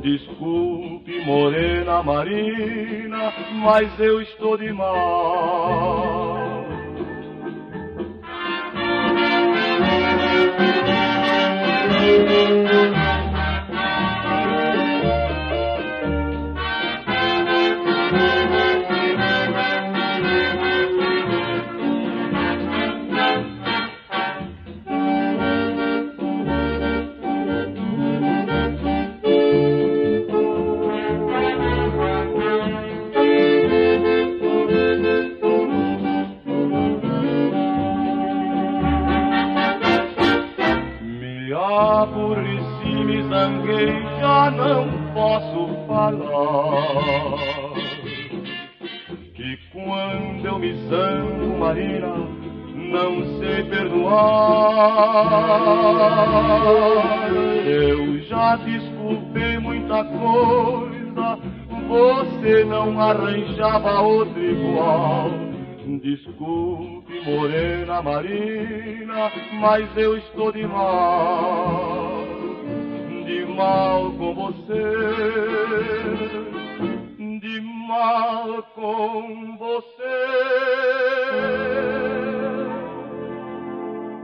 [0.00, 6.42] Desculpe, morena marina, mas eu estou de mal.
[57.64, 61.38] Eu já desculpei muita coisa,
[61.88, 65.30] você não arranjava outro igual.
[66.02, 69.30] Desculpe, morena marina,
[69.60, 72.21] mas eu estou de mal,
[73.54, 74.82] mal com você,
[77.40, 79.92] de mal com você.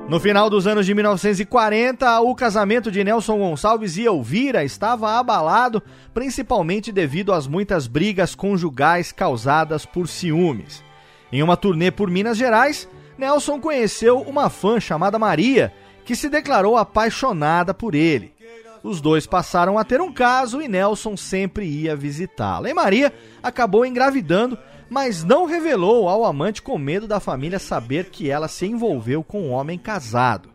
[0.08, 5.82] No final dos anos de 1940, o casamento de Nelson Gonçalves e Elvira estava abalado,
[6.14, 10.82] principalmente devido às muitas brigas conjugais causadas por ciúmes.
[11.30, 15.74] Em uma turnê por Minas Gerais, Nelson conheceu uma fã chamada Maria,
[16.06, 18.37] que se declarou apaixonada por ele.
[18.82, 22.68] Os dois passaram a ter um caso e Nelson sempre ia visitá-la.
[22.70, 23.12] E Maria
[23.42, 24.58] acabou engravidando
[24.88, 29.42] mas não revelou ao amante com medo da família saber que ela se envolveu com
[29.42, 30.50] um homem casado.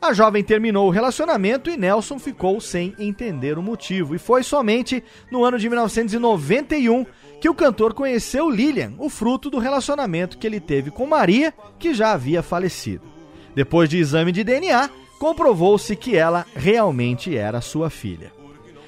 [0.00, 4.14] A jovem terminou o relacionamento e Nelson ficou sem entender o motivo.
[4.14, 7.06] E foi somente no ano de 1991
[7.40, 11.94] que o cantor conheceu Lilian, o fruto do relacionamento que ele teve com Maria, que
[11.94, 13.02] já havia falecido.
[13.54, 14.90] Depois de exame de DNA,
[15.24, 18.30] comprovou-se que ela realmente era sua filha.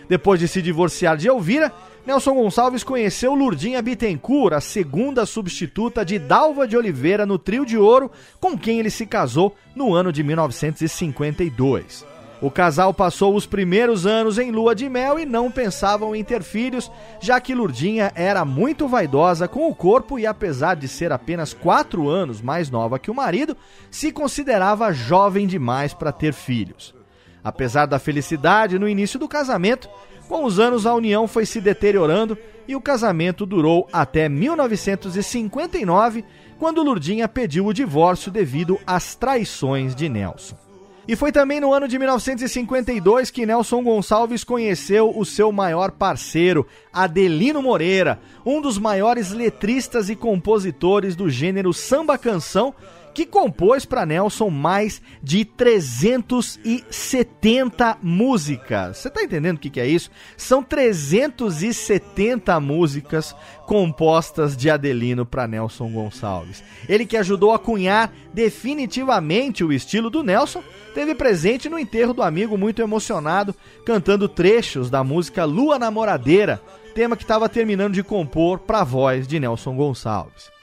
[0.06, 1.72] Depois de se divorciar de Elvira,
[2.06, 7.78] Nelson Gonçalves conheceu Lurdinha Bittencourt, a segunda substituta de Dalva de Oliveira no Trio de
[7.78, 12.04] Ouro, com quem ele se casou no ano de 1952.
[12.40, 16.42] O casal passou os primeiros anos em lua de mel e não pensavam em ter
[16.42, 21.54] filhos, já que Lurdinha era muito vaidosa com o corpo e, apesar de ser apenas
[21.54, 23.56] quatro anos mais nova que o marido,
[23.90, 26.94] se considerava jovem demais para ter filhos.
[27.42, 29.88] Apesar da felicidade no início do casamento,
[30.28, 32.36] com os anos, a união foi se deteriorando
[32.68, 36.24] e o casamento durou até 1959,
[36.58, 40.65] quando Lurdinha pediu o divórcio devido às traições de Nelson.
[41.08, 46.66] E foi também no ano de 1952 que Nelson Gonçalves conheceu o seu maior parceiro,
[46.92, 52.74] Adelino Moreira, um dos maiores letristas e compositores do gênero samba canção,
[53.16, 58.98] que compôs para Nelson mais de 370 músicas.
[58.98, 60.10] Você tá entendendo o que, que é isso?
[60.36, 66.62] São 370 músicas compostas de Adelino para Nelson Gonçalves.
[66.86, 70.62] Ele que ajudou a cunhar definitivamente o estilo do Nelson,
[70.94, 73.54] teve presente no enterro do amigo muito emocionado,
[73.86, 76.60] cantando trechos da música Lua Namoradeira,
[76.94, 80.54] tema que estava terminando de compor para a voz de Nelson Gonçalves.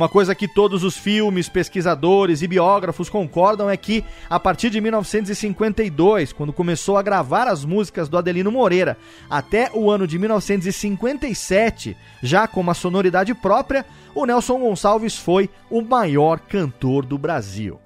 [0.00, 4.80] Uma coisa que todos os filmes, pesquisadores e biógrafos concordam é que, a partir de
[4.80, 8.96] 1952, quando começou a gravar as músicas do Adelino Moreira,
[9.28, 13.84] até o ano de 1957, já com uma sonoridade própria,
[14.14, 17.78] o Nelson Gonçalves foi o maior cantor do Brasil.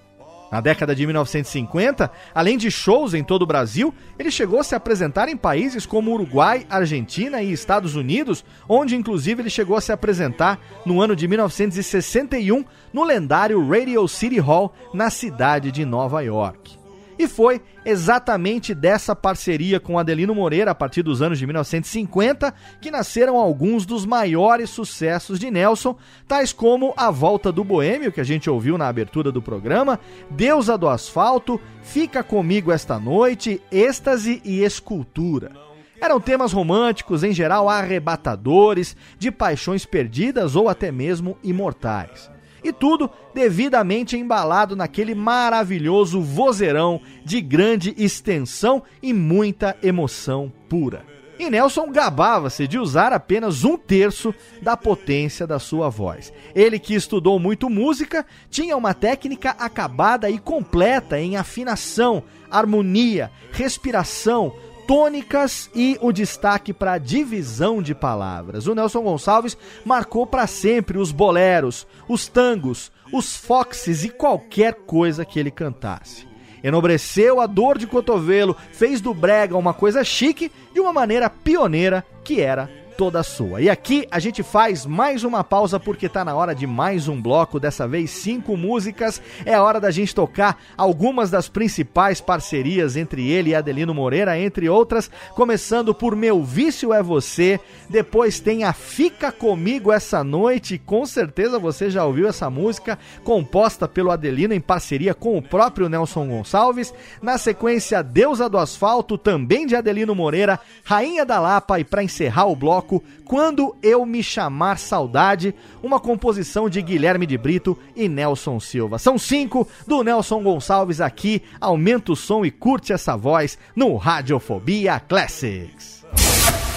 [0.55, 4.77] Na década de 1950, além de shows em todo o Brasil, ele chegou a se
[4.77, 9.91] apresentar em países como Uruguai, Argentina e Estados Unidos, onde inclusive ele chegou a se
[9.91, 16.84] apresentar no ano de 1961 no lendário Radio City Hall na cidade de Nova York.
[17.19, 22.91] E foi exatamente dessa parceria com Adelino Moreira, a partir dos anos de 1950, que
[22.91, 25.97] nasceram alguns dos maiores sucessos de Nelson,
[26.27, 30.01] tais como A Volta do Boêmio, que a gente ouviu na abertura do programa,
[30.31, 35.53] Deusa do Asfalto, Fica Comigo Esta Noite, Êxtase e Escultura.
[36.01, 42.34] Eram temas românticos, em geral arrebatadores, de paixões perdidas ou até mesmo imortais.
[42.65, 51.05] E tudo devidamente embalado naquele maravilhoso vozeirão de grande extensão e muita emoção pura.
[51.39, 56.33] E Nelson gabava-se de usar apenas um terço da potência da sua voz.
[56.55, 64.55] Ele que estudou muito música, tinha uma técnica acabada e completa em afinação, harmonia, respiração,
[64.87, 68.67] tônicas e o destaque para divisão de palavras.
[68.67, 75.25] O Nelson Gonçalves marcou para sempre os boleros, os tangos, os foxes e qualquer coisa
[75.25, 76.27] que ele cantasse.
[76.63, 82.05] Enobreceu a dor de cotovelo, fez do brega uma coisa chique de uma maneira pioneira
[82.23, 83.61] que era toda sua.
[83.61, 87.21] E aqui a gente faz mais uma pausa porque tá na hora de mais um
[87.21, 89.21] bloco, dessa vez cinco músicas.
[89.45, 94.69] É hora da gente tocar algumas das principais parcerias entre ele e Adelino Moreira, entre
[94.69, 101.05] outras, começando por Meu Vício é Você, depois tem a Fica Comigo essa noite, com
[101.05, 106.29] certeza você já ouviu essa música, composta pelo Adelino em parceria com o próprio Nelson
[106.29, 106.95] Gonçalves.
[107.21, 112.47] Na sequência, Deusa do Asfalto, também de Adelino Moreira, Rainha da Lapa e para encerrar
[112.47, 118.09] o bloco bloco Quando Eu Me Chamar Saudade, uma composição de Guilherme de Brito e
[118.09, 118.99] Nelson Silva.
[118.99, 121.43] São cinco do Nelson Gonçalves aqui.
[121.61, 126.05] Aumenta o som e curte essa voz no Radiofobia Classics.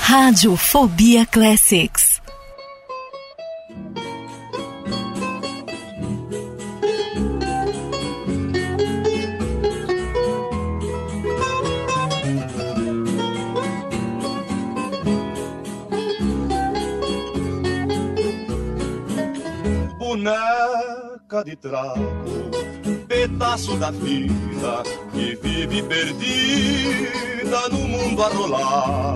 [0.02, 2.27] Radiofobia Classics.
[20.18, 22.02] Boneca de trapo,
[23.08, 29.16] pedaço da vida que vive perdida no mundo a rolar.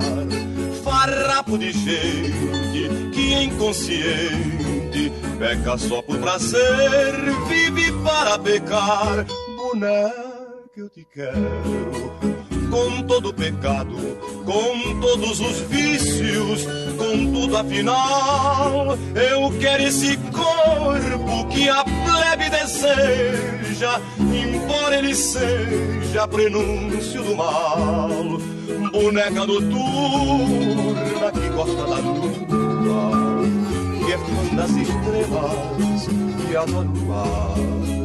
[0.83, 7.15] Farrapo de gente que inconsciente peca só por prazer,
[7.47, 9.25] vive para pecar.
[9.57, 12.30] Boneca, eu te quero
[12.71, 13.93] com todo pecado,
[14.45, 16.65] com todos os vícios,
[16.97, 18.97] com tudo afinal.
[19.13, 28.09] Eu quero esse corpo que a plebe deseja, embora ele seja prenúncio do mal.
[28.91, 33.41] Boneca noturna que gosta da lua,
[33.99, 36.07] que é fã das estrelas
[36.49, 38.00] e adora o ar.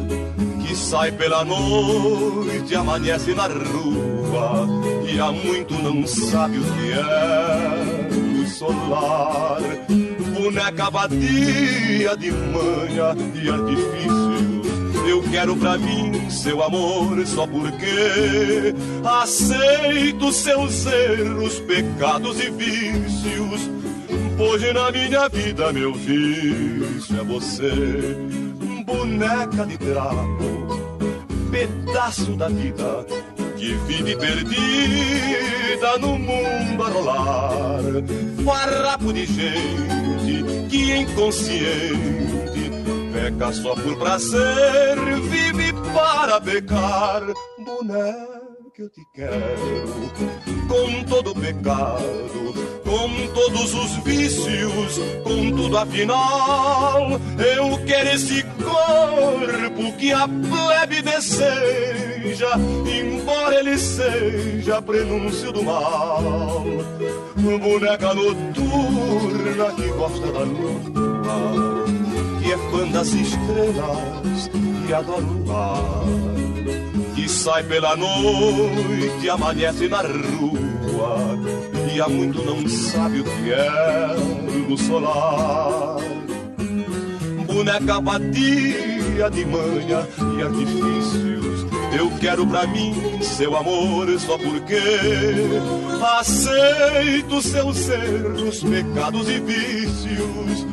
[0.77, 4.65] Sai pela noite, amanhece na rua
[5.11, 9.59] e há muito não sabe o que é luz solar.
[10.33, 15.07] Boneca vadia de manha e artifícios.
[15.09, 18.73] Eu quero pra mim seu amor só porque
[19.03, 23.69] aceito seus erros, pecados e vícios.
[24.39, 28.15] Hoje na minha vida meu vício é você,
[28.87, 33.05] boneca de trapo, pedaço da vida
[33.57, 37.81] que vive perdida no mundo a rolar.
[38.45, 42.71] Farrapo de gente que inconsciente
[43.11, 44.97] peca só por prazer,
[45.29, 47.23] vive para pecar.
[47.59, 48.36] Boneca
[48.81, 49.33] eu te quero,
[50.67, 52.53] com todo pecado,
[52.83, 57.09] com todos os vícios, com tudo afinal.
[57.39, 62.51] Eu quero esse corpo que a plebe deseja,
[62.85, 66.63] embora ele seja prenúncio do mal.
[67.35, 71.85] Boneca noturna que gosta da lua,
[72.39, 74.51] que é fã das estrelas
[74.87, 76.36] e adora o ar
[77.27, 81.37] sai pela noite, amanhece na rua
[81.93, 84.15] e há muito não sabe o que é
[84.67, 85.97] luz solar.
[87.45, 90.07] Boneca batia de manha
[90.37, 91.65] e artifícios,
[91.97, 94.79] eu quero pra mim seu amor só porque
[96.19, 100.67] aceito seus erros, pecados e vícios.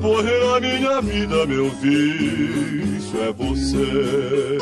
[0.00, 4.58] Por na minha vida, meu vício é você.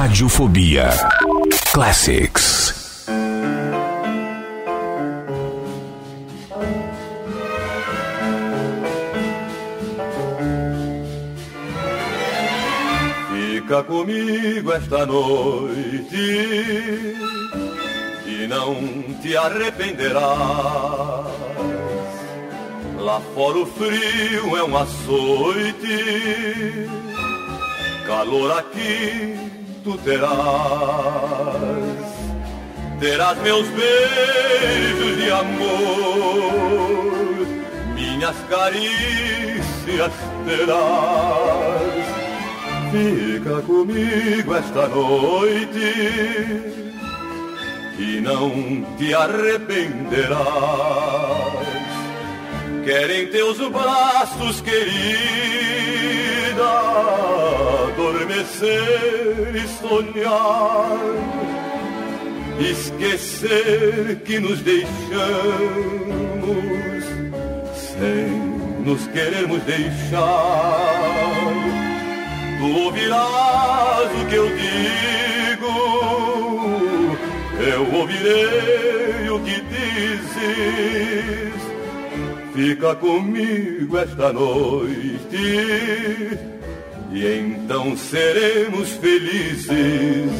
[0.00, 0.88] Radiofobia
[1.74, 2.72] Classics.
[13.28, 16.16] Fica comigo esta noite
[18.24, 18.74] e não
[19.20, 21.26] te arrependerás.
[22.98, 25.98] Lá fora o frio é um açoite,
[28.06, 30.30] calor aqui tu terás.
[33.00, 36.66] Terás meus beijos de amor,
[37.94, 40.12] minhas carícias
[40.46, 42.10] terás.
[42.92, 45.94] Fica comigo esta noite
[47.98, 50.40] e não te arrependerás.
[52.84, 54.60] Querem teus braços,
[56.50, 56.68] querida,
[57.88, 60.98] adormecer e sonhar,
[62.58, 64.90] esquecer que nos deixamos
[67.74, 68.30] sem
[68.84, 70.28] nos querermos deixar.
[72.58, 75.72] Tu ouvirás o que eu digo,
[77.58, 81.59] eu ouvirei o que dizes.
[82.52, 85.36] Fica comigo esta noite
[87.12, 90.30] e então seremos felizes.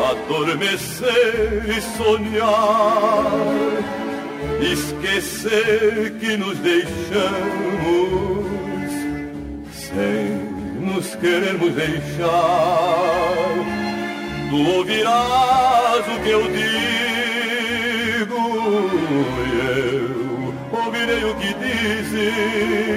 [0.10, 3.26] adormecer e sonhar,
[4.62, 7.20] esquecer que nos deixamos
[9.72, 10.40] sem
[10.80, 12.30] nos querermos deixar.
[14.50, 16.60] Tu ouvirás o que eu digo
[19.46, 22.90] e eu ouvirei o que dizes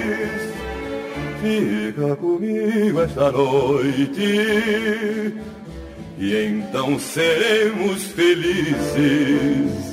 [1.43, 4.23] Fica comigo esta noite
[6.17, 9.93] e então seremos felizes.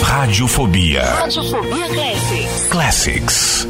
[0.00, 1.02] Radiofobia.
[1.04, 2.68] Radiofobia Classics.
[2.70, 3.68] Classics.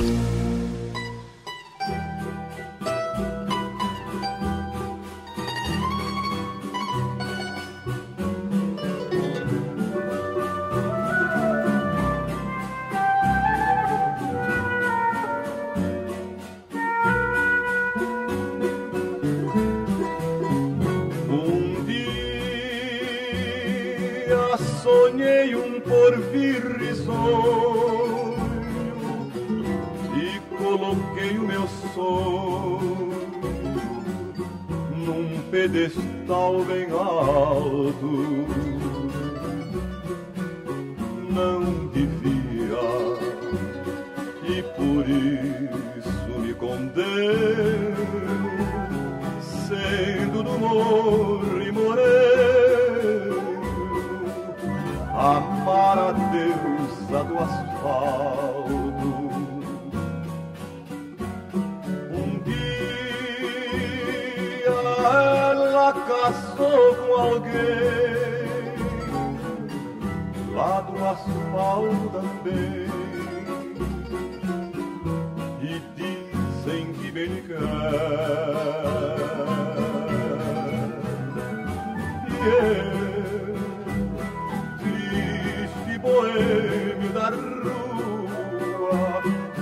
[86.17, 88.95] Boêmio da rua,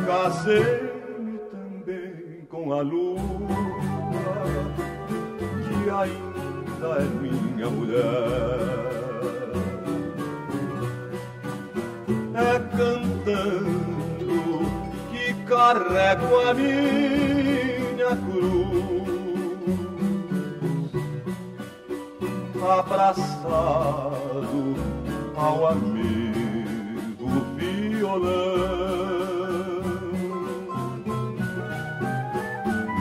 [0.06, 3.18] casei-me também com a lua,
[5.64, 8.84] que ainda é minha mulher.
[12.34, 14.36] É cantando
[15.10, 19.14] que carrego a minha cruz,
[22.78, 23.84] abraçado
[25.36, 25.93] ao amigo
[28.14, 29.84] violão.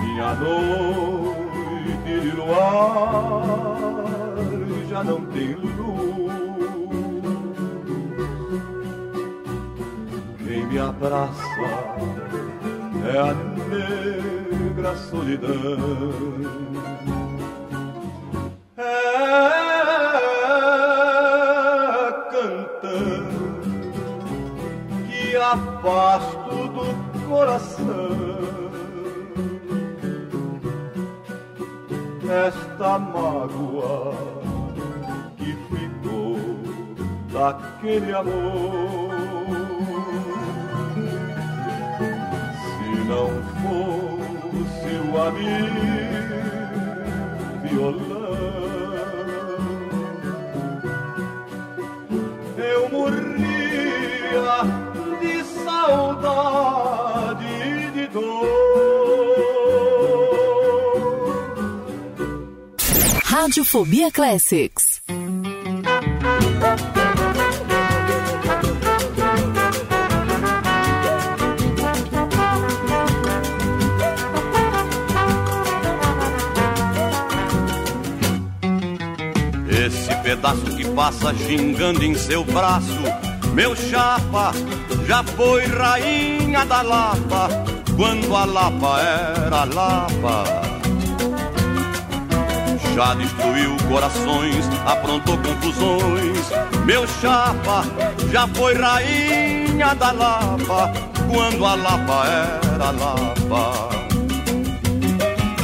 [0.02, 3.44] Minha noite de luar
[4.90, 5.74] já não tem luz.
[10.46, 11.44] Quem me abraça
[13.12, 13.34] é a
[13.70, 15.54] negra solidão.
[18.78, 19.63] É
[25.54, 26.88] que afasto do
[27.28, 28.44] coração
[32.48, 34.16] esta mágoa
[35.38, 36.40] que ficou
[37.32, 39.12] daquele amor.
[42.64, 43.30] Se não
[43.62, 45.84] fosse o amigo
[47.62, 48.13] violão,
[56.44, 58.44] saudade de dor.
[63.24, 65.02] Radiofobia Classics.
[79.86, 82.88] Esse pedaço que passa xingando em seu braço,
[83.54, 84.52] meu chapa,
[85.06, 87.50] já foi rainha da Lapa,
[87.96, 90.44] quando a Lapa era Lapa.
[92.96, 96.50] Já destruiu corações, aprontou confusões.
[96.86, 97.84] Meu chapa
[98.32, 100.92] já foi rainha da Lapa,
[101.32, 102.26] quando a Lapa
[102.74, 103.90] era Lapa.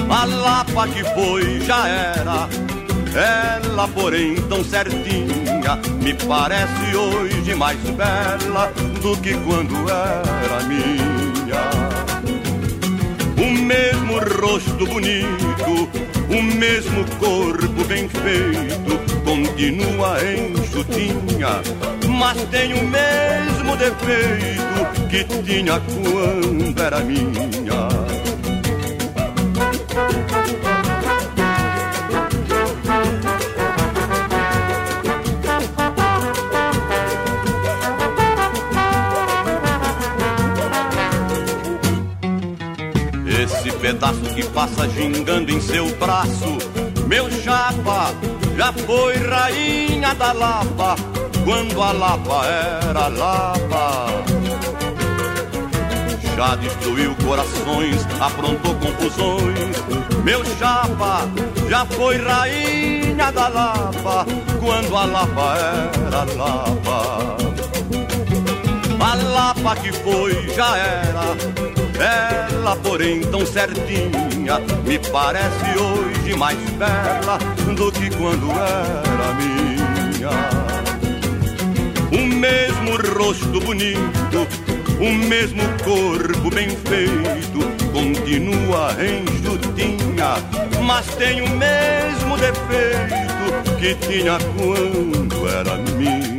[0.09, 2.49] A Lapa que foi já era,
[3.15, 5.38] ela porém tão certinha,
[5.75, 11.69] me parece hoje mais bela do que quando era minha.
[13.37, 15.89] O mesmo rosto bonito,
[16.29, 21.61] o mesmo corpo bem feito, continua enxutinha,
[22.07, 28.08] mas tem o mesmo defeito que tinha quando era minha.
[43.99, 46.57] Pedaço que passa gingando em seu braço,
[47.05, 48.13] meu chapa,
[48.55, 50.95] já foi rainha da Lapa,
[51.43, 54.05] quando a Lapa era Lapa.
[56.37, 59.75] Já destruiu corações, aprontou confusões.
[60.23, 61.27] Meu chapa
[61.67, 64.25] já foi rainha da Lapa,
[64.61, 65.55] quando a Lapa
[66.07, 67.35] era Lapa.
[69.01, 71.68] A Lapa que foi já era,
[71.99, 77.37] ela porém tão certinha, me parece hoje mais bela
[77.75, 80.69] do que quando era minha
[82.11, 84.47] o mesmo rosto bonito,
[84.99, 87.59] o mesmo corpo bem feito,
[87.91, 90.35] continua enjutinha,
[90.83, 96.38] mas tem o mesmo defeito que tinha quando era minha.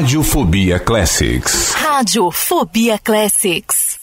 [0.00, 1.74] Radiofobia Classics.
[1.74, 3.98] Radiofobia Classics.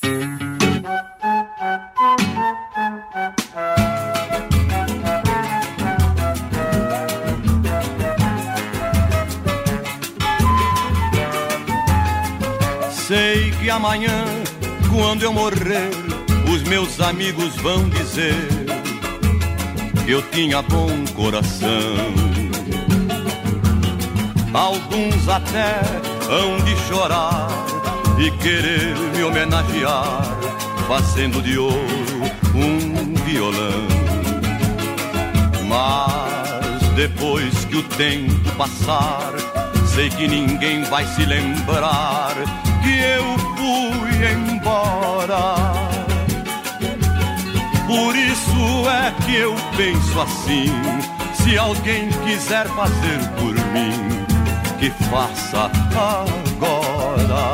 [12.91, 14.25] Sei que amanhã,
[14.93, 15.91] quando eu morrer,
[16.53, 18.35] os meus amigos vão dizer
[20.03, 22.34] que eu tinha bom coração
[24.55, 25.81] Alguns até
[26.29, 27.49] hão de chorar
[28.17, 30.23] e querer me homenagear,
[30.87, 31.75] fazendo de ouro
[32.55, 33.85] um violão.
[35.67, 39.33] Mas depois que o tempo passar,
[39.93, 42.33] sei que ninguém vai se lembrar
[42.81, 45.55] que eu fui embora.
[47.85, 50.71] Por isso é que eu penso assim:
[51.33, 54.34] se alguém quiser fazer por mim
[54.79, 57.45] que faça agora.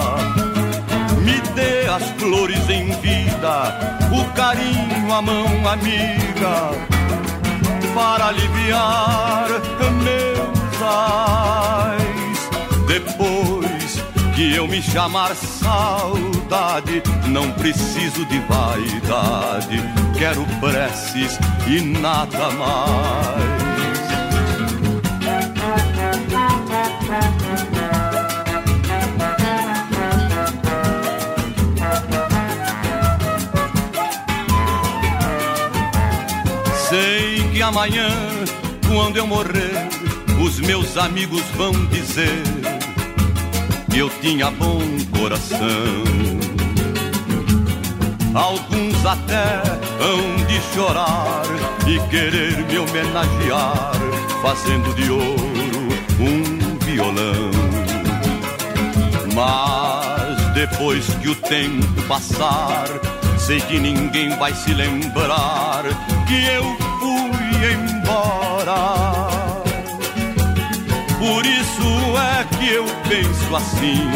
[1.21, 6.71] Me dê as flores em vida, o carinho, a mão amiga,
[7.93, 9.47] para aliviar
[10.03, 12.49] meus ais.
[12.87, 14.03] Depois
[14.35, 19.81] que eu me chamar saudade, não preciso de vaidade,
[20.17, 23.60] quero preces e nada mais.
[37.61, 38.09] Amanhã,
[38.87, 39.87] quando eu morrer,
[40.43, 42.43] os meus amigos vão dizer
[43.89, 44.79] que eu tinha bom
[45.17, 45.59] coração.
[48.33, 49.61] Alguns até
[49.99, 51.43] hão de chorar
[51.87, 53.91] e querer me homenagear,
[54.41, 55.89] fazendo de ouro
[56.19, 57.51] um violão.
[59.35, 62.87] Mas depois que o tempo passar,
[63.37, 65.83] sei que ninguém vai se lembrar
[66.27, 66.90] que eu
[67.63, 69.31] embora.
[71.19, 74.09] Por isso é que eu penso assim: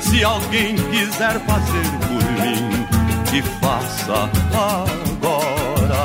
[0.00, 2.86] se alguém quiser fazer por mim,
[3.30, 6.00] que faça agora.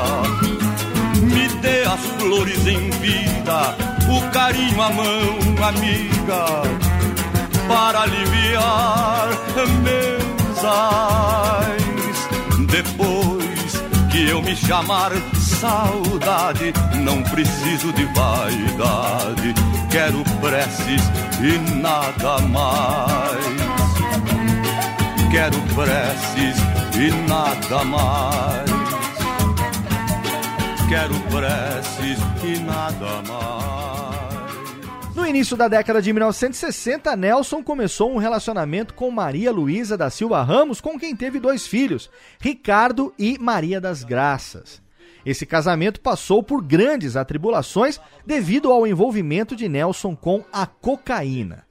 [1.22, 3.76] Me dê as flores em vida,
[4.08, 6.46] o carinho, a mão amiga,
[7.68, 9.30] para aliviar
[9.82, 12.30] meus ais.
[12.70, 15.12] Depois que eu me chamar
[15.56, 19.54] saudade, não preciso de vaidade,
[19.90, 21.02] quero preces
[21.42, 23.46] e nada mais.
[25.32, 26.58] Quero preces
[26.98, 28.70] e nada mais.
[30.88, 33.56] Quero preces e nada mais.
[35.16, 40.44] No início da década de 1960, Nelson começou um relacionamento com Maria Luísa da Silva
[40.44, 44.85] Ramos, com quem teve dois filhos, Ricardo e Maria das Graças.
[45.26, 51.66] Esse casamento passou por grandes atribulações devido ao envolvimento de Nelson com a cocaína.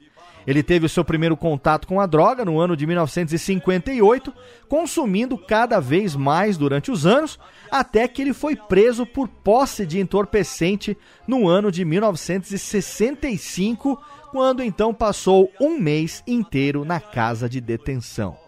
[0.47, 4.33] Ele teve o seu primeiro contato com a droga no ano de 1958,
[4.69, 7.39] consumindo cada vez mais durante os anos,
[7.71, 13.99] até que ele foi preso por posse de entorpecente no ano de 1965,
[14.31, 18.44] quando então passou um mês inteiro na casa de detenção.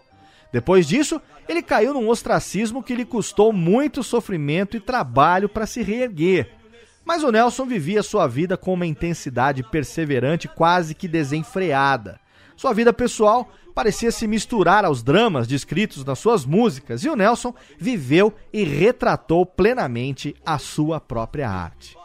[0.51, 5.81] Depois disso, ele caiu num ostracismo que lhe custou muito sofrimento e trabalho para se
[5.81, 6.51] reerguer.
[7.03, 12.19] Mas o Nelson vivia sua vida com uma intensidade perseverante quase que desenfreada.
[12.55, 17.53] Sua vida pessoal parecia se misturar aos dramas descritos nas suas músicas e o Nelson
[17.77, 21.96] viveu e retratou plenamente a sua própria arte.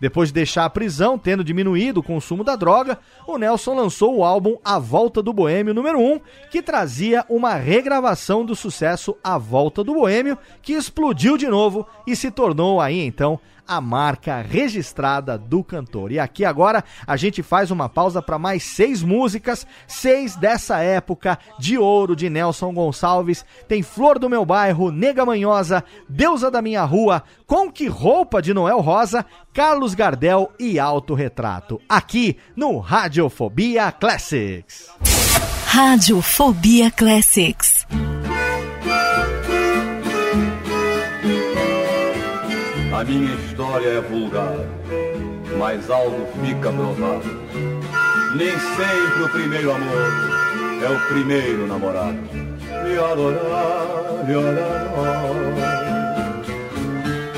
[0.00, 4.24] Depois de deixar a prisão, tendo diminuído o consumo da droga, o Nelson lançou o
[4.24, 6.20] álbum A Volta do Boêmio número 1,
[6.50, 12.16] que trazia uma regravação do sucesso A Volta do Boêmio, que explodiu de novo e
[12.16, 13.38] se tornou aí então
[13.70, 16.10] a marca registrada do cantor.
[16.10, 21.38] E aqui agora a gente faz uma pausa para mais seis músicas, seis dessa época
[21.56, 23.44] de ouro de Nelson Gonçalves.
[23.68, 28.52] Tem Flor do Meu Bairro, Nega Manhosa, Deusa da Minha Rua, Com Que Roupa de
[28.52, 31.80] Noel Rosa, Carlos Gardel e Autorretrato.
[31.88, 34.90] Aqui no Radiofobia Classics.
[35.66, 37.86] Radiofobia Classics.
[43.00, 44.58] A minha história é vulgar,
[45.58, 47.24] mas algo fica provado.
[48.36, 50.12] Nem sempre o primeiro amor
[50.84, 52.18] é o primeiro namorado.
[52.34, 55.30] Me adorar, me adorar.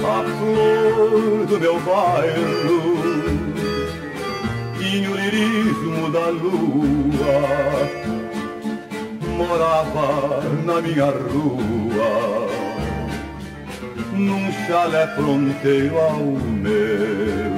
[0.05, 2.83] A flor do meu bairro
[4.81, 7.39] lirismo da lua.
[9.39, 12.62] Morava na minha rua
[14.13, 17.53] num chalé fronteiro ao meu.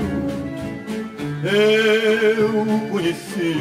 [1.45, 3.55] Eu conheci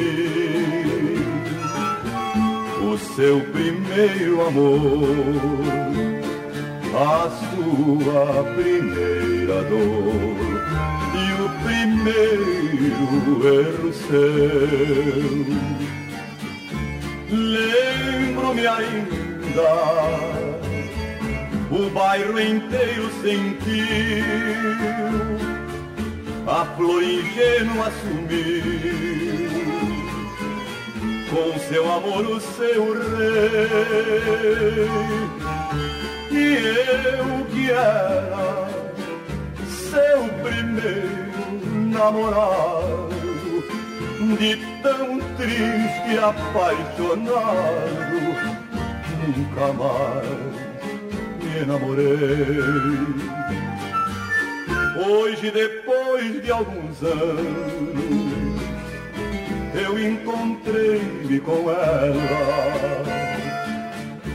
[2.80, 5.04] o seu primeiro amor,
[6.94, 10.54] a sua primeira dor
[11.14, 15.44] e o primeiro erro seu.
[17.30, 20.63] Lembro-me ainda
[21.74, 24.24] o bairro inteiro sentiu
[26.46, 29.44] a flor ingênua sumiu
[31.30, 34.86] com seu amor o seu rei.
[36.30, 36.56] E
[36.92, 38.68] eu que era
[39.66, 41.34] seu primeiro
[41.90, 43.14] namorado
[44.38, 47.34] de tão triste apaixonado
[49.26, 50.63] nunca mais
[51.62, 52.06] enamorei.
[55.06, 58.62] Hoje, depois de alguns anos,
[59.74, 63.04] eu encontrei-me com ela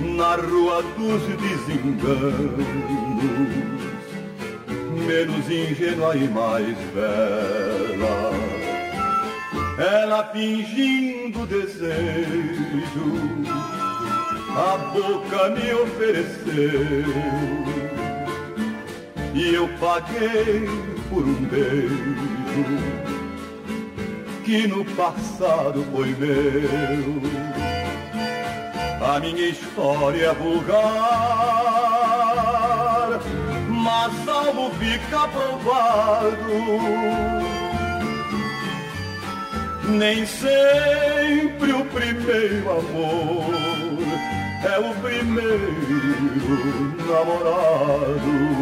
[0.02, 2.66] na rua dos desenganos,
[5.08, 8.32] menos ingênua e mais bela.
[9.78, 13.00] Ela fingindo desejo
[14.56, 17.06] a boca me ofereceu
[19.34, 20.68] e eu paguei
[21.10, 23.10] por um beijo
[24.44, 27.22] que no passado foi meu.
[29.08, 30.80] A minha história é vulgar,
[33.68, 36.38] mas algo fica provado.
[39.88, 46.50] Nem sempre o primeiro amor é o primeiro
[47.08, 48.60] namorado.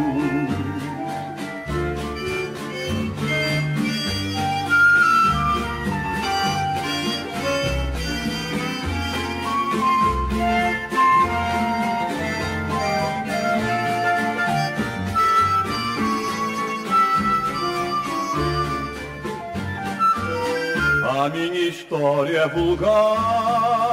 [21.20, 23.87] A minha história é vulgar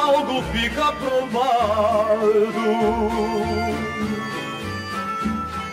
[0.00, 2.30] algo fica provado.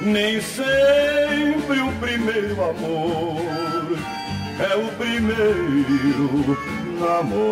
[0.01, 3.97] Nem sempre o primeiro amor
[4.59, 6.57] é o primeiro
[6.99, 7.47] namorado.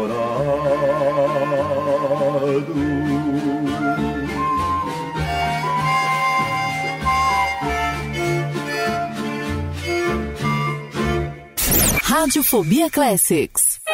[12.01, 13.84] Radiofobia Classics.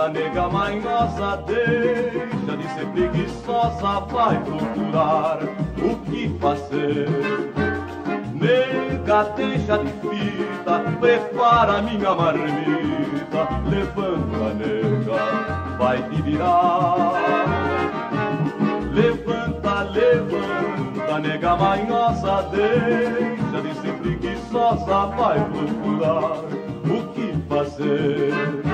[0.00, 5.38] Levanta, nega manhosa, deixa de ser preguiçosa, vai procurar
[5.78, 7.08] o que fazer.
[8.34, 17.12] Nega, deixa de fita, prepara minha marmita, levanta, nega, vai te virar.
[18.92, 26.38] Levanta, levanta, nega manhosa, deixa de ser preguiçosa, vai procurar
[26.84, 28.69] o que fazer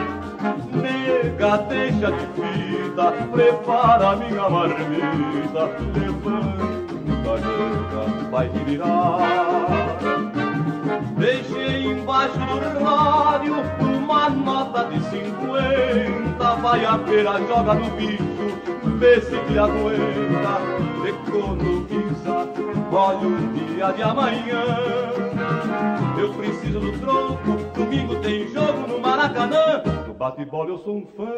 [1.69, 9.19] deixa de fita, prepara minha marmita, levanta, nega, vai virar.
[11.19, 13.77] Deixei embaixo do raio
[14.91, 18.25] de cinquenta vai a feira, joga no bicho,
[18.99, 20.61] vê se te aguenta,
[21.07, 22.49] economiza,
[22.91, 24.65] olha o dia de amanhã.
[26.19, 29.83] Eu preciso do troco, domingo tem jogo no Maracanã,
[30.17, 31.37] no bate-bola eu sou um fã.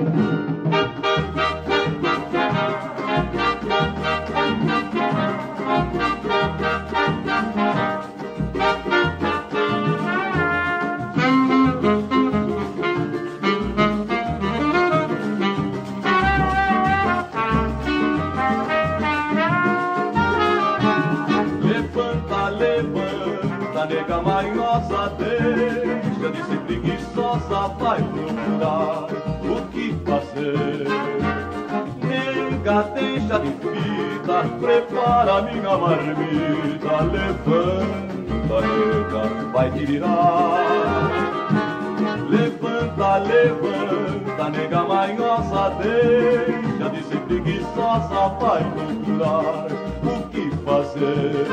[32.79, 39.23] Deixa de fita, prepara minha marmita, levanta, nega,
[39.53, 41.11] vai te virar.
[42.31, 49.67] Levanta, levanta, nega manhosa, deixa de ser preguiçosa, vai procurar
[50.05, 51.49] o que fazer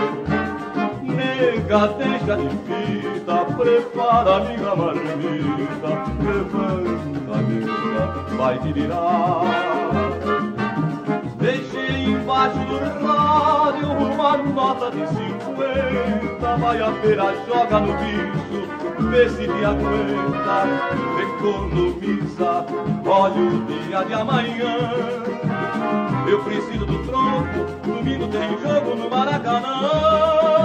[1.02, 5.92] nega, deixa de fita, prepara minha marmita,
[6.22, 10.55] levanta, nega, vai te virar.
[11.46, 19.30] Deixei embaixo do rádio uma nota de cinquenta, vai a feira, joga no bicho, vê
[19.30, 20.66] se te aguenta,
[21.22, 22.66] economiza,
[23.06, 24.76] olha o dia de amanhã.
[26.28, 30.65] Eu preciso do tronco, domingo tem jogo no Maracanã.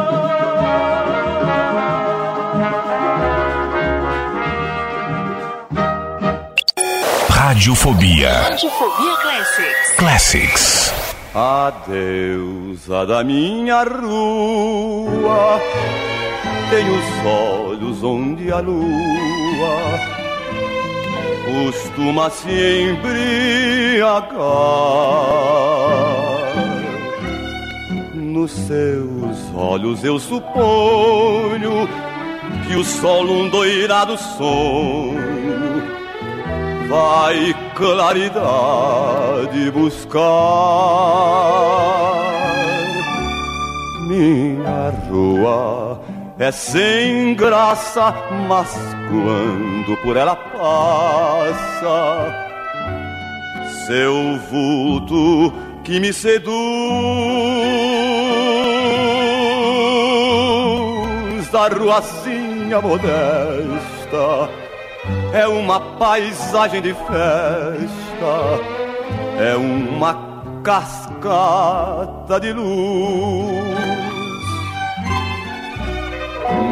[7.43, 8.33] Radiofobia.
[8.51, 9.97] Radiofobia Classics.
[9.97, 10.93] Classics.
[11.35, 15.59] A deusa da minha rua
[16.69, 19.75] tem os olhos onde a lua
[21.65, 24.37] costuma se embriagar.
[28.13, 31.89] Nos seus olhos eu suponho
[32.69, 35.50] que o sol um doirado sonho
[36.91, 40.21] vai claridade buscar.
[44.09, 46.03] Minha rua
[46.37, 48.13] é sem graça,
[48.49, 48.75] mas
[49.09, 51.97] quando por ela passa,
[53.87, 55.53] seu vulto
[55.85, 56.41] que me seduz
[61.53, 64.51] da ruazinha modesta
[65.33, 68.61] é uma paisagem de festa,
[69.39, 73.51] é uma cascata de luz.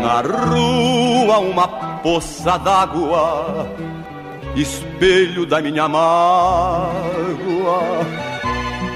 [0.03, 1.69] Na rua, uma
[2.03, 3.67] poça d'água,
[4.55, 6.99] espelho da minha mágoa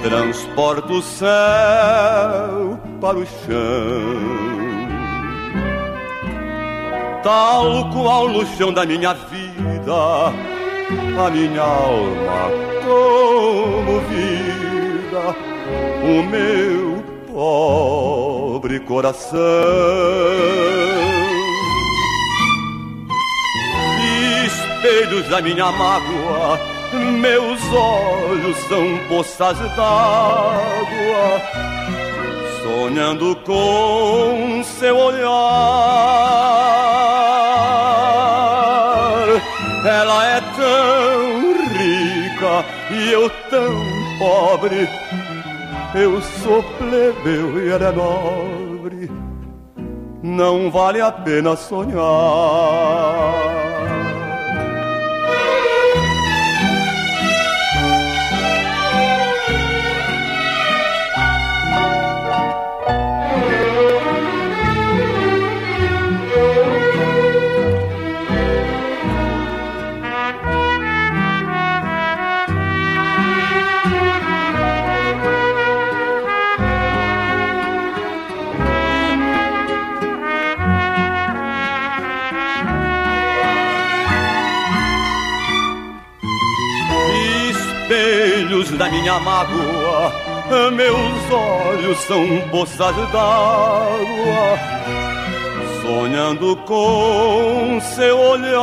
[0.02, 4.41] transporta o céu para o chão.
[7.22, 10.32] Tal qual no chão da minha vida,
[11.18, 12.50] a minha alma
[12.84, 14.22] comovida,
[16.02, 19.38] o meu pobre coração.
[24.44, 31.40] Espelhos da minha mágoa meus olhos são poças d'água,
[32.62, 36.81] sonhando com seu olhar.
[39.84, 43.84] Ela é tão rica e eu tão
[44.18, 44.88] pobre.
[45.94, 49.10] Eu sou plebeu e ela é nobre.
[50.22, 53.61] Não vale a pena sonhar.
[88.76, 90.12] Da minha mágoa,
[90.72, 94.58] meus olhos são poças d'água,
[95.82, 98.62] sonhando com seu olhar.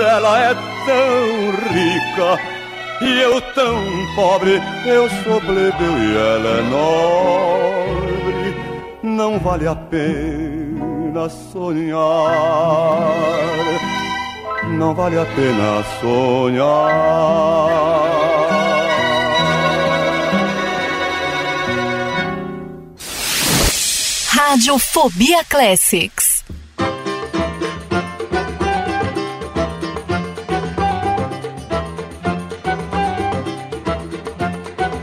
[0.00, 2.38] Ela é tão rica
[3.00, 3.76] e eu tão
[4.16, 8.54] pobre, eu sou plebeu e ela é nobre,
[9.02, 11.98] não vale a pena sonhar.
[14.76, 17.68] Não vale a pena sonhar.
[24.30, 26.44] Radiofobia Classics.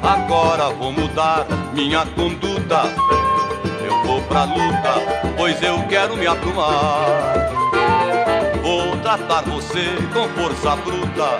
[0.01, 2.83] Agora vou mudar minha conduta.
[3.85, 7.74] Eu vou pra luta, pois eu quero me aprumar.
[9.15, 11.39] Tratar você com força bruta.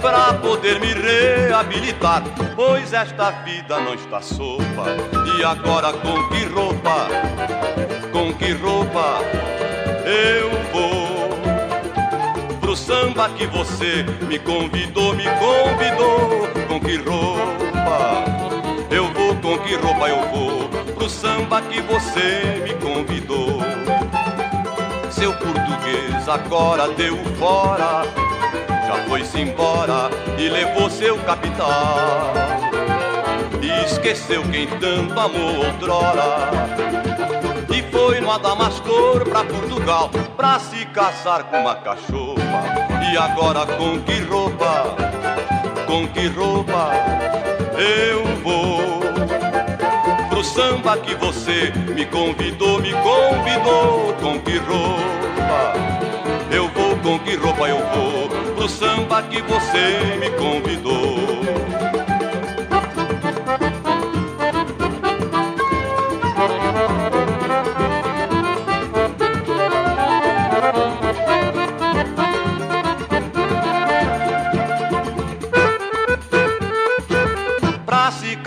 [0.00, 2.22] Para poder me reabilitar,
[2.56, 4.86] pois esta vida não está sopa.
[5.36, 7.08] E agora com que roupa,
[8.12, 9.18] com que roupa
[10.06, 11.28] eu vou?
[12.60, 18.24] Pro samba que você me convidou, me convidou, com que roupa
[18.90, 20.66] eu vou, com que roupa eu vou?
[20.94, 23.60] Pro samba que você me convidou.
[25.22, 28.02] Seu português agora deu fora
[28.84, 32.32] já foi-se embora e levou seu capital.
[33.62, 36.50] E esqueceu quem tanto amou outrora.
[37.72, 42.88] E foi no Adamastor pra Portugal pra se casar com uma cachorra.
[43.12, 44.96] E agora com que roupa,
[45.86, 46.90] com que roupa
[47.78, 49.01] eu vou?
[50.52, 55.72] Pro samba que você me convidou, me convidou, com que roupa
[56.50, 58.28] eu vou, com que roupa eu vou?
[58.54, 61.42] do samba que você me convidou.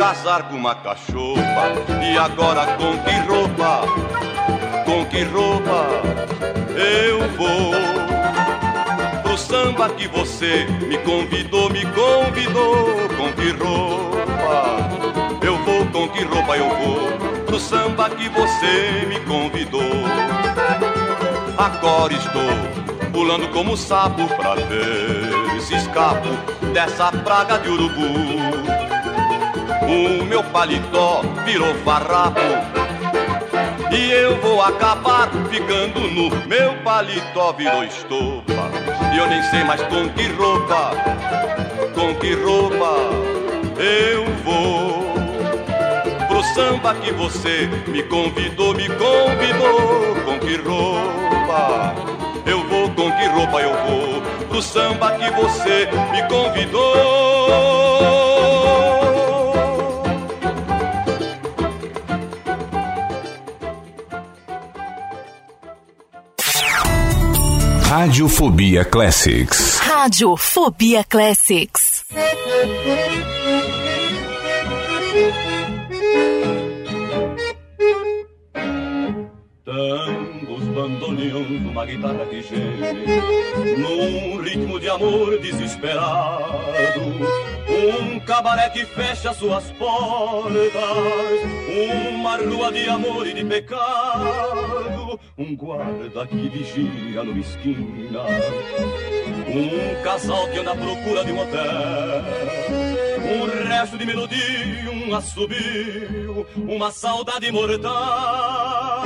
[0.06, 1.74] Casar com uma cachorra
[2.04, 3.82] e agora com que roupa,
[4.86, 5.88] com que roupa
[6.78, 8.06] eu vou?
[9.36, 13.10] samba que você me convidou, me convidou.
[13.18, 14.90] Com que roupa
[15.42, 19.82] eu vou, com que roupa eu vou pro samba que você me convidou.
[21.58, 26.30] Agora estou pulando como sapo pra ver se escapo
[26.74, 28.75] dessa praga de urubu.
[29.88, 32.42] O meu paletó virou farrapo
[33.92, 36.30] e eu vou acabar ficando nu.
[36.48, 38.70] Meu paletó virou estopa
[39.14, 40.92] e eu nem sei mais com que roupa,
[41.94, 42.98] com que roupa
[43.80, 45.06] eu vou.
[46.28, 51.94] Pro samba que você me convidou, me convidou, com que roupa
[52.46, 54.22] eu vou, com que roupa eu vou.
[54.50, 58.35] Pro samba que você me convidou.
[67.98, 69.80] Radiofobia Classics.
[69.80, 72.04] Radiofobia Classics.
[79.64, 83.06] Tangos, bandoneons, uma guitarra que geme
[83.78, 87.00] Num ritmo de amor desesperado
[87.70, 90.76] Um cabaré que fecha suas portas
[92.12, 94.95] Uma rua de amor e de pecado
[95.38, 98.22] Um guarda que vigia numa esquina.
[99.48, 102.24] Um casal que anda à procura de um hotel.
[103.26, 109.04] Um resto de melodia, um assobio Uma saudade mortal.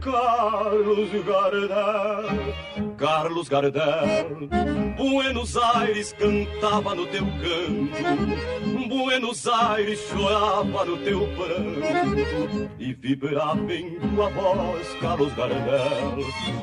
[0.00, 4.48] Carlos Gardel, Carlos Gardel,
[4.96, 13.98] Buenos Aires cantava no teu canto, Buenos Aires chorava no teu pranto e vibrava em
[13.98, 16.16] tua voz, Carlos Gardel.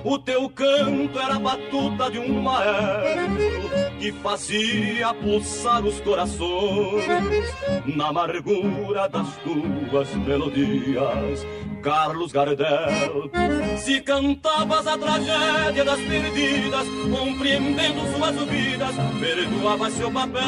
[0.03, 7.05] O teu canto era a batuta de um maestro que fazia pulsar os corações
[7.85, 11.45] na amargura das tuas melodias.
[11.81, 13.29] Carlos Gardel.
[13.77, 16.30] Se cantavas a tragédia das perdidas,
[17.11, 20.41] compreendendo suas vidas, perdoava seu papel.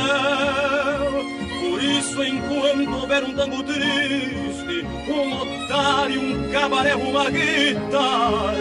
[1.62, 8.54] Por isso, enquanto houver um tango triste, um otário, um cabaré, uma guitarra,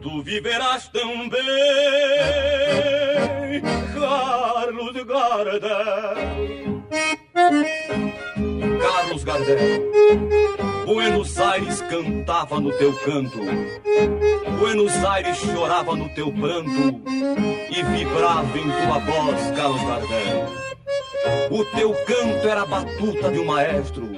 [0.00, 1.40] tu viverás também,
[3.94, 6.61] Carlos Gardel.
[8.80, 9.92] Carlos Gardel.
[10.84, 13.38] Buenos Aires cantava no teu canto,
[14.58, 17.02] Buenos Aires chorava no teu pranto
[17.70, 20.48] e vibrava em tua voz, Carlos Gardel.
[21.50, 24.10] O teu canto era a batuta de um maestro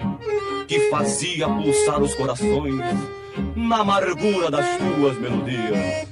[0.67, 2.81] que fazia pulsar os corações
[3.55, 6.09] na amargura das tuas melodias.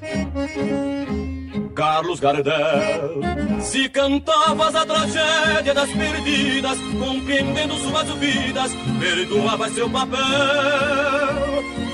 [1.74, 3.20] Carlos Gardel,
[3.61, 10.19] se cantavas a tragédia das perdidas, compreendendo suas vidas, perdoava seu papel.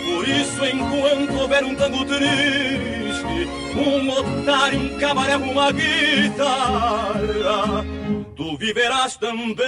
[0.05, 7.15] Por isso, enquanto houver um tango triste, um otário, um cabaré, uma guitarra,
[8.37, 9.59] tu viverás também.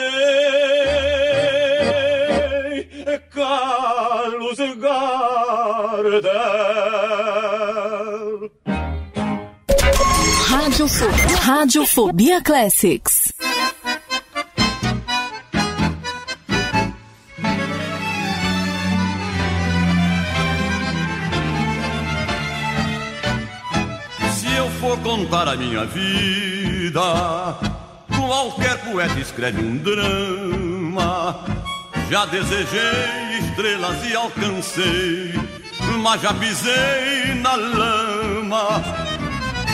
[3.31, 6.31] Carlos Gardel.
[10.51, 10.87] Rádio
[11.43, 13.33] Radiofobia Classics.
[24.35, 27.01] Se eu for contar a minha vida,
[28.09, 31.45] qualquer poeta escreve um drama.
[32.11, 35.33] Já desejei estrelas e alcancei,
[36.03, 39.10] mas já pisei na lama.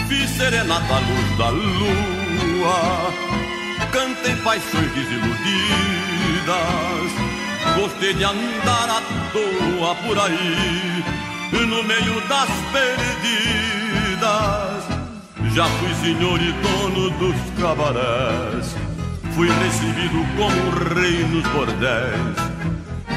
[0.09, 3.13] Fiz serenata à luz da lua,
[3.93, 5.37] cantei paixões desiludidas.
[7.77, 9.03] Gostei de andar à
[9.33, 11.05] toa por aí,
[11.53, 13.97] no meio das perdidas.
[15.55, 18.77] Já fui senhor e dono dos cabarés.
[19.35, 22.37] Fui recebido como rei nos bordéis.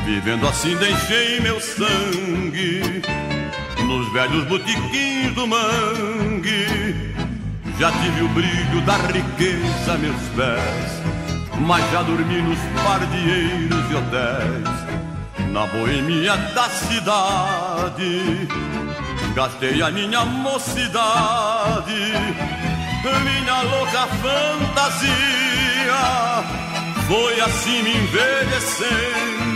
[0.05, 3.01] Vivendo assim deixei meu sangue
[3.85, 6.28] nos velhos botiquins do mangue.
[7.79, 11.01] Já tive o brilho da riqueza a meus pés,
[11.65, 18.49] mas já dormi nos pardieiros e hotéis, na boemia da cidade.
[19.33, 22.11] Gastei a minha mocidade,
[23.23, 25.13] minha louca fantasia.
[27.07, 29.48] Foi assim me envelhecendo.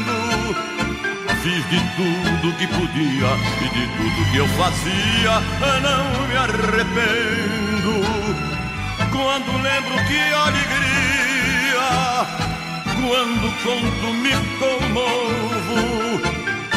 [1.43, 5.41] Fiz de tudo que podia e de tudo que eu fazia,
[5.81, 7.99] não me arrependo.
[9.11, 11.89] Quando lembro que alegria,
[12.95, 15.83] quando conto me comovo.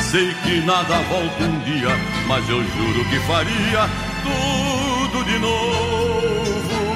[0.03, 3.89] Sei que nada volta um dia, mas eu juro que faria
[4.25, 6.96] tudo de novo.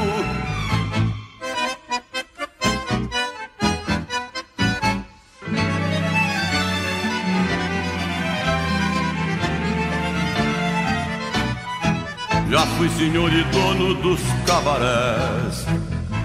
[12.50, 15.64] Já fui senhor e dono dos cabarés.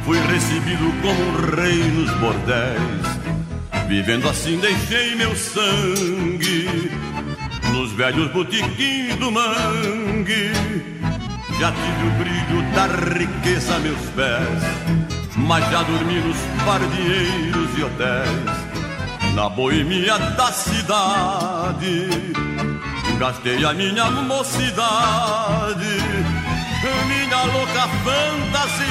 [0.04, 3.88] Fui recebido como um rei nos bordéis.
[3.88, 6.92] Vivendo assim deixei meu sangue
[7.72, 10.52] nos velhos botiquins do mangue.
[11.60, 14.64] Já tive o brilho da riqueza a meus pés,
[15.38, 22.10] mas já dormi nos pardieiros e hotéis, na boemia da cidade.
[23.18, 25.86] Gastei a minha mocidade,
[27.06, 28.86] minha louca fantasia.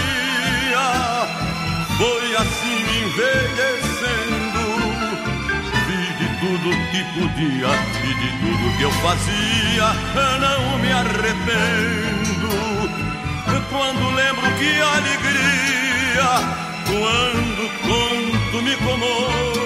[1.99, 4.65] Foi assim envelhecendo.
[5.87, 7.71] Fiz de tudo que podia
[8.03, 9.87] e de tudo que eu fazia,
[10.41, 12.15] não me arrependo.
[13.71, 16.31] Quando lembro que alegria,
[16.87, 19.65] quando conto me comovo.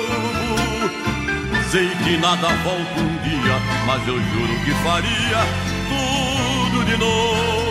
[1.71, 5.47] Sei que nada volta um dia, mas eu juro que faria
[5.91, 7.68] tudo de novo.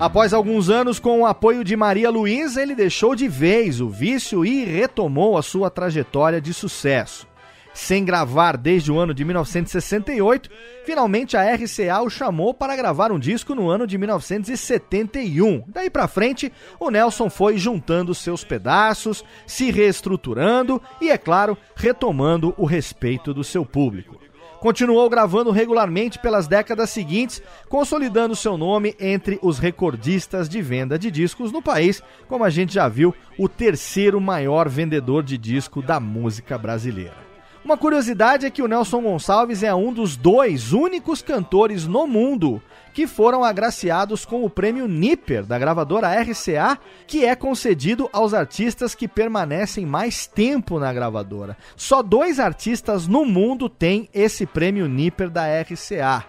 [0.00, 4.46] Após alguns anos com o apoio de Maria Luísa, ele deixou de vez o vício
[4.46, 7.26] e retomou a sua trajetória de sucesso.
[7.74, 10.50] Sem gravar desde o ano de 1968,
[10.84, 15.64] finalmente a RCA o chamou para gravar um disco no ano de 1971.
[15.66, 22.54] Daí para frente, o Nelson foi juntando seus pedaços, se reestruturando e, é claro, retomando
[22.56, 24.17] o respeito do seu público.
[24.60, 31.12] Continuou gravando regularmente pelas décadas seguintes, consolidando seu nome entre os recordistas de venda de
[31.12, 36.00] discos no país, como a gente já viu, o terceiro maior vendedor de disco da
[36.00, 37.27] música brasileira.
[37.64, 42.62] Uma curiosidade é que o Nelson Gonçalves é um dos dois únicos cantores no mundo
[42.94, 48.94] que foram agraciados com o prêmio Nipper da gravadora RCA, que é concedido aos artistas
[48.94, 51.56] que permanecem mais tempo na gravadora.
[51.76, 56.24] Só dois artistas no mundo têm esse prêmio Nipper da RCA.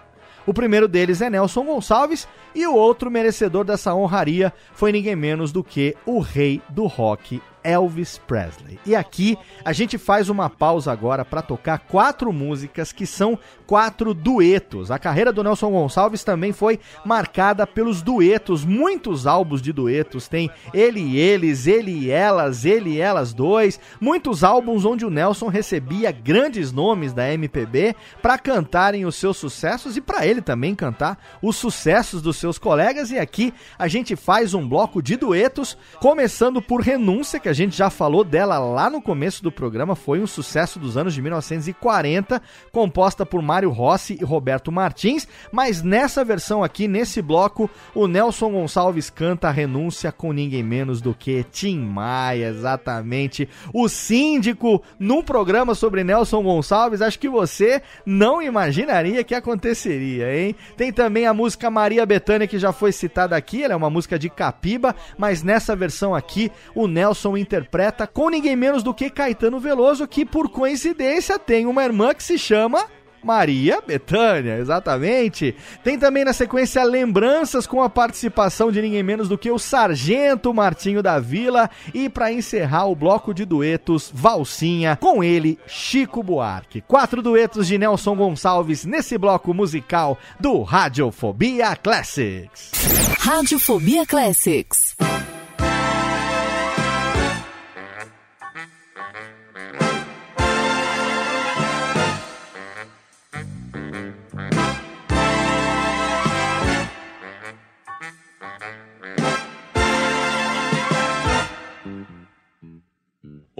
[0.46, 5.52] O primeiro deles é Nelson Gonçalves e o outro merecedor dessa honraria foi ninguém menos
[5.52, 8.78] do que o rei do rock, Elvis Presley.
[8.86, 14.12] E aqui a gente faz uma pausa agora para tocar quatro músicas que são quatro
[14.12, 14.90] duetos.
[14.90, 20.26] A carreira do Nelson Gonçalves também foi marcada pelos duetos, muitos álbuns de duetos.
[20.26, 23.78] Tem ele e eles, ele e elas, ele e elas dois.
[24.00, 29.96] Muitos álbuns onde o Nelson recebia grandes nomes da MPB para cantarem os seus sucessos
[29.96, 33.10] e para ele também cantar os sucessos dos seus colegas.
[33.10, 37.76] E aqui a gente faz um bloco de duetos, começando por Renúncia, que a gente
[37.76, 42.40] já falou dela lá no começo do programa, foi um sucesso dos anos de 1940,
[42.70, 48.52] composta por Mário Rossi e Roberto Martins, mas nessa versão aqui, nesse bloco, o Nelson
[48.52, 53.48] Gonçalves canta a renúncia com ninguém menos do que Tim Maia, exatamente.
[53.74, 60.54] O síndico num programa sobre Nelson Gonçalves, acho que você não imaginaria que aconteceria, hein?
[60.76, 64.16] Tem também a música Maria Bethânia que já foi citada aqui, ela é uma música
[64.16, 69.58] de Capiba, mas nessa versão aqui, o Nelson interpreta com ninguém menos do que Caetano
[69.58, 72.86] Veloso, que por coincidência tem uma irmã que se chama
[73.22, 75.54] Maria Betânia, exatamente.
[75.84, 80.52] Tem também na sequência lembranças com a participação de ninguém menos do que o Sargento
[80.54, 86.80] Martinho da Vila e para encerrar o bloco de duetos Valsinha com ele Chico Buarque.
[86.80, 92.70] Quatro duetos de Nelson Gonçalves nesse bloco musical do Radiofobia Classics.
[93.18, 94.96] Radiofobia Classics.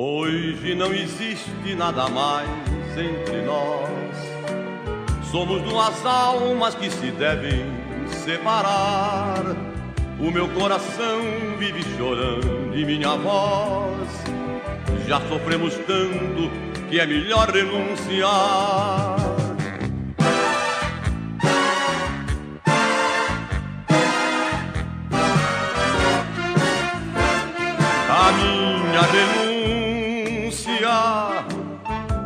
[0.03, 2.49] Hoje não existe nada mais
[2.97, 5.29] entre nós.
[5.31, 7.67] Somos duas almas que se devem
[8.25, 9.45] separar.
[10.19, 11.21] O meu coração
[11.59, 14.09] vive chorando e minha voz.
[15.07, 16.51] Já sofremos tanto
[16.89, 19.19] que é melhor renunciar.
[28.09, 29.40] A minha renúncia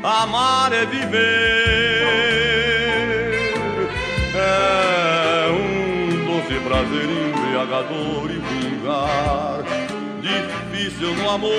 [0.03, 1.17] Amar é viver,
[4.35, 9.65] é um doce prazer embriagador e vulgar,
[10.21, 11.51] difícil no amor,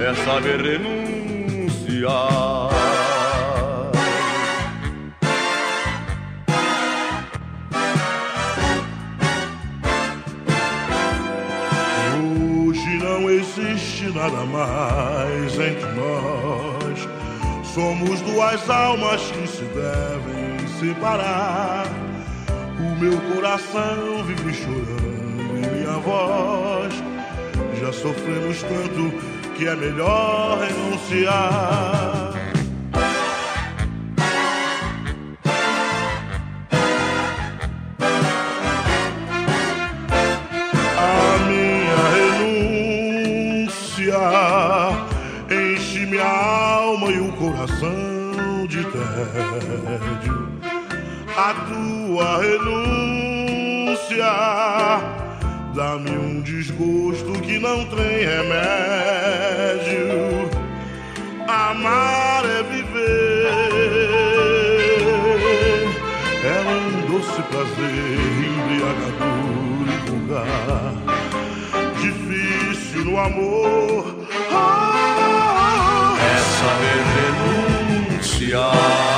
[0.00, 2.08] é saber renunciar.
[12.66, 17.08] Hoje não existe nada mais entre nós.
[17.74, 21.86] Somos duas almas que se devem separar.
[22.78, 26.94] O meu coração vive chorando e minha voz.
[27.80, 32.30] Já sofremos tanto que é melhor renunciar.
[40.96, 42.02] A minha
[43.26, 44.22] renúncia
[45.50, 50.48] enche minha alma e o coração de tédio.
[51.36, 54.28] A tua renúncia
[55.78, 59.70] dá-me um desgosto que não tem remédio.
[61.46, 63.78] Amar é viver,
[66.42, 68.18] é um doce prazer
[68.48, 70.94] embriagador e vulgar,
[72.00, 74.16] difícil no amor.
[74.50, 77.04] Ah, é saber
[78.10, 79.17] renunciar.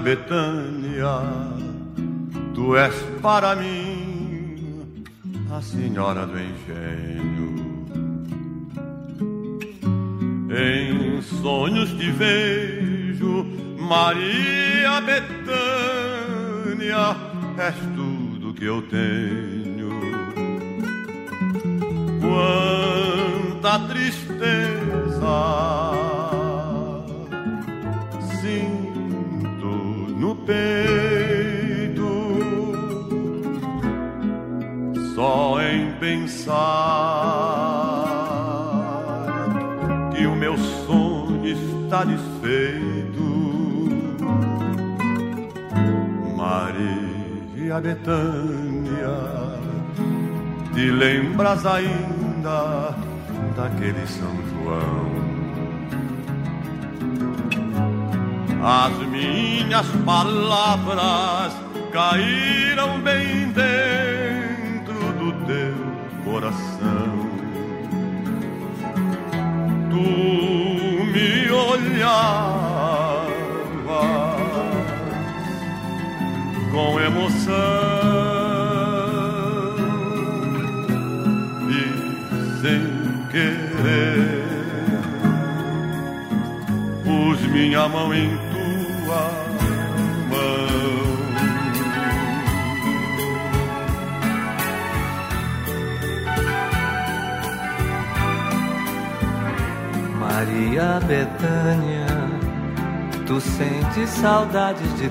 [0.00, 1.20] Betânia,
[2.54, 5.04] tu és para mim
[5.52, 7.50] a senhora do engenho.
[10.50, 13.44] Em sonhos te vejo,
[13.78, 17.14] Maria Betânia,
[17.58, 19.90] és tudo que eu tenho.
[22.20, 25.89] Quanta tristeza
[42.00, 43.20] está desfeito.
[46.36, 49.18] Maria Betânia,
[50.74, 52.94] te lembras ainda
[53.56, 55.20] daquele São João?
[58.62, 61.52] As minhas palavras
[61.92, 63.39] caíram bem
[77.46, 77.60] com emoção
[81.68, 82.80] e sem
[83.30, 84.44] querer
[87.04, 88.50] pus minha mão em
[100.18, 102.06] Maria Betânia,
[103.26, 105.10] tu sentes saudades de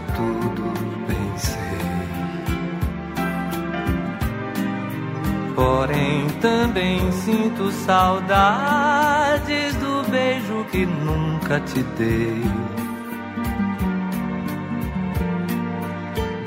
[7.11, 12.43] sinto saudades do beijo que nunca te dei.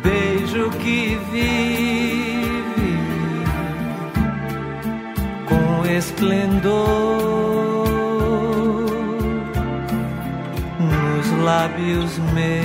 [0.03, 2.99] Beijo que vive
[5.49, 7.23] com esplendor
[11.43, 12.63] lábios meus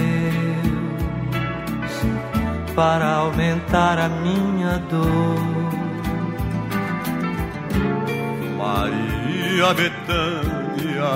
[2.75, 5.46] para aumentar a minha dor.
[9.57, 11.13] Maria Betânia,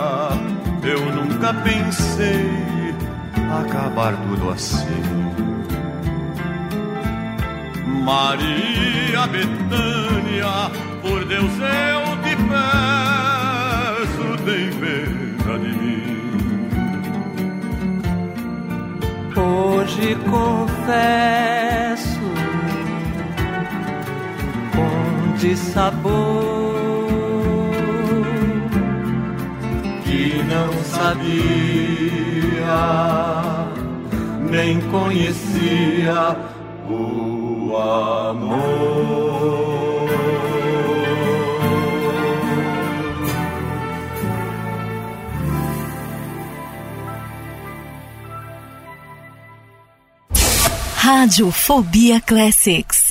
[0.83, 2.49] eu nunca pensei
[3.61, 5.03] acabar tudo assim.
[8.03, 10.71] Maria Betânia,
[11.03, 12.35] por Deus eu te
[14.09, 16.01] peço, tem pena de mim.
[19.37, 22.19] Hoje confesso
[24.73, 26.70] com dissabor
[31.01, 31.31] sabia
[34.49, 36.37] nem conhecia
[36.87, 38.61] o amor.
[50.95, 53.10] Rádio Fobia Classics.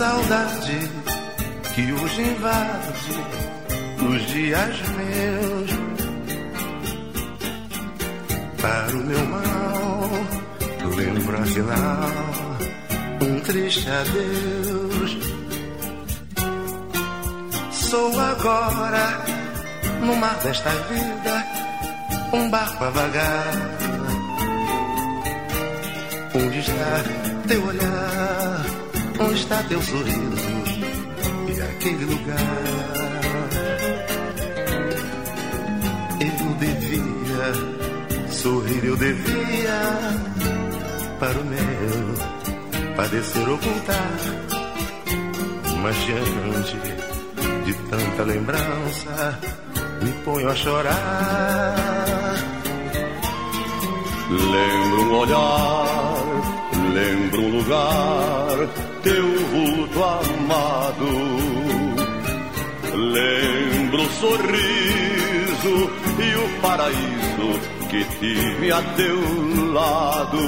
[0.00, 0.78] Saudade
[1.74, 2.88] que hoje invade
[4.08, 5.70] os dias meus.
[8.62, 10.10] Para o meu mal,
[10.96, 12.10] lembro afinal
[13.22, 15.18] um triste adeus.
[17.72, 19.22] Sou agora,
[20.00, 21.44] no mar desta vida,
[22.32, 23.89] um barco a vagar.
[26.42, 27.04] Onde está
[27.48, 28.66] teu olhar?
[29.20, 30.50] Onde está teu sorriso
[31.48, 33.00] e aquele lugar?
[36.20, 37.52] Eu devia
[38.30, 39.80] sorrir, eu devia
[41.18, 44.18] para o meu padecer ocultar.
[45.82, 46.76] Mas diante
[47.64, 49.38] de tanta lembrança,
[50.02, 51.74] me ponho a chorar.
[54.30, 56.09] Lembro um olhar,
[56.94, 58.68] lembro um lugar
[59.02, 61.70] teu vulto amado
[62.92, 70.38] Lembro o sorriso e o paraíso que tive a teu lado.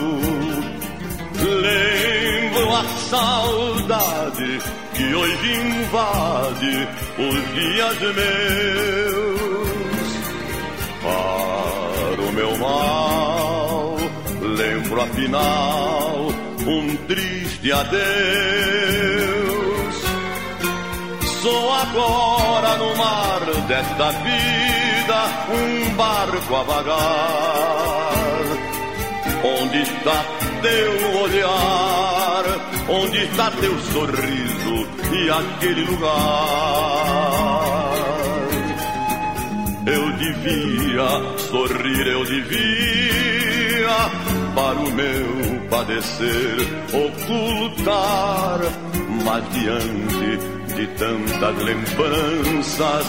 [1.40, 4.58] Lembro a saudade
[4.94, 6.88] que hoje invade
[7.18, 9.32] os dias meus.
[11.02, 13.96] Para o meu mal,
[14.40, 16.01] lembro afinal
[16.66, 18.02] um triste adeus
[21.42, 28.12] Sou agora no mar desta vida um barco a vagar.
[29.42, 30.24] Onde está
[30.62, 32.44] teu olhar?
[32.88, 36.12] Onde está teu sorriso e aquele lugar?
[39.84, 44.10] Eu devia sorrir, eu devia
[44.54, 46.56] para o meu padecer
[46.92, 48.60] ocultar,
[49.24, 50.38] mas diante
[50.74, 53.06] de tantas lembranças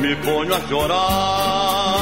[0.00, 1.96] me ponho a chorar.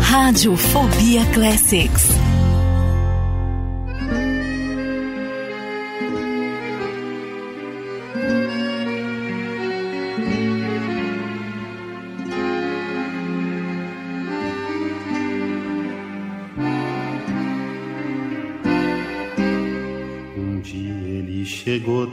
[0.00, 2.15] Rádio Fobia Classics.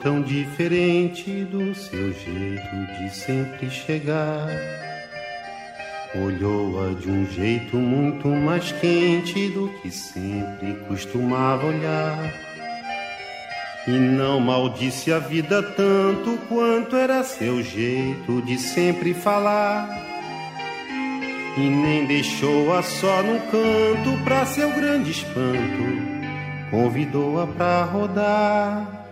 [0.04, 4.50] Tão diferente do seu jeito de sempre chegar.
[6.14, 12.34] Olhou-a de um jeito muito mais quente do que sempre costumava olhar.
[13.88, 19.90] E não maldisse a vida tanto quanto era seu jeito de sempre falar.
[21.58, 26.14] E nem deixou-a só num canto pra seu grande espanto.
[26.70, 29.03] Convidou-a pra rodar.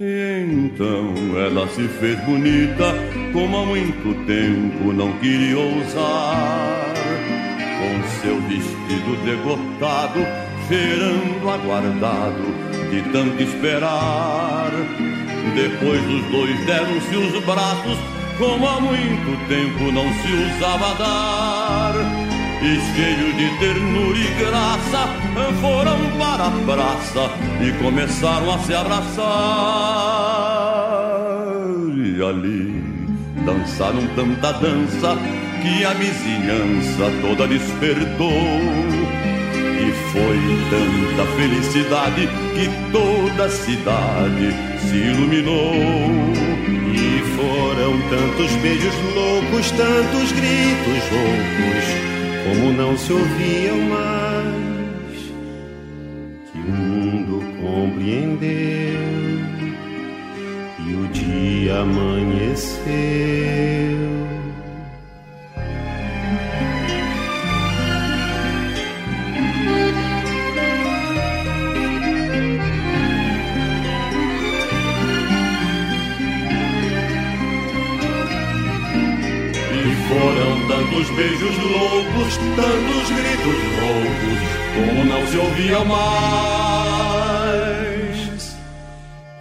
[0.00, 2.94] Então ela se fez bonita,
[3.32, 6.94] como há muito tempo não queria ousar.
[7.80, 10.20] Com seu vestido degotado,
[10.68, 12.44] cheirando aguardado,
[12.90, 14.70] de tanto esperar.
[15.56, 17.98] Depois os dois deram-se os braços,
[18.38, 22.27] como há muito tempo não se usava dar
[22.60, 25.08] e cheio de ternura e graça,
[25.60, 27.30] foram para a praça
[27.60, 29.24] e começaram a se abraçar.
[31.96, 32.82] E ali
[33.46, 35.16] dançaram tanta dança
[35.62, 38.28] que a vizinhança toda despertou.
[39.80, 40.38] E foi
[40.70, 45.74] tanta felicidade que toda a cidade se iluminou.
[46.92, 52.07] E foram tantos beijos loucos, tantos gritos roucos
[52.48, 55.32] como não se ouviam mais,
[56.50, 58.48] que o mundo compreendeu
[60.78, 62.88] e o dia amanheceu.
[80.88, 84.40] Tantos beijos loucos, tantos gritos roucos,
[84.74, 87.28] como não se ouvia mais.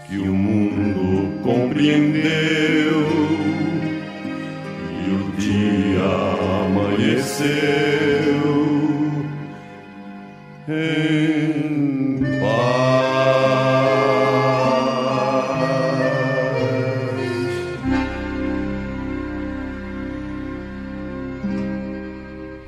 [0.07, 3.07] Que o mundo compreendeu
[4.91, 6.03] e o dia
[6.65, 7.47] amanheceu.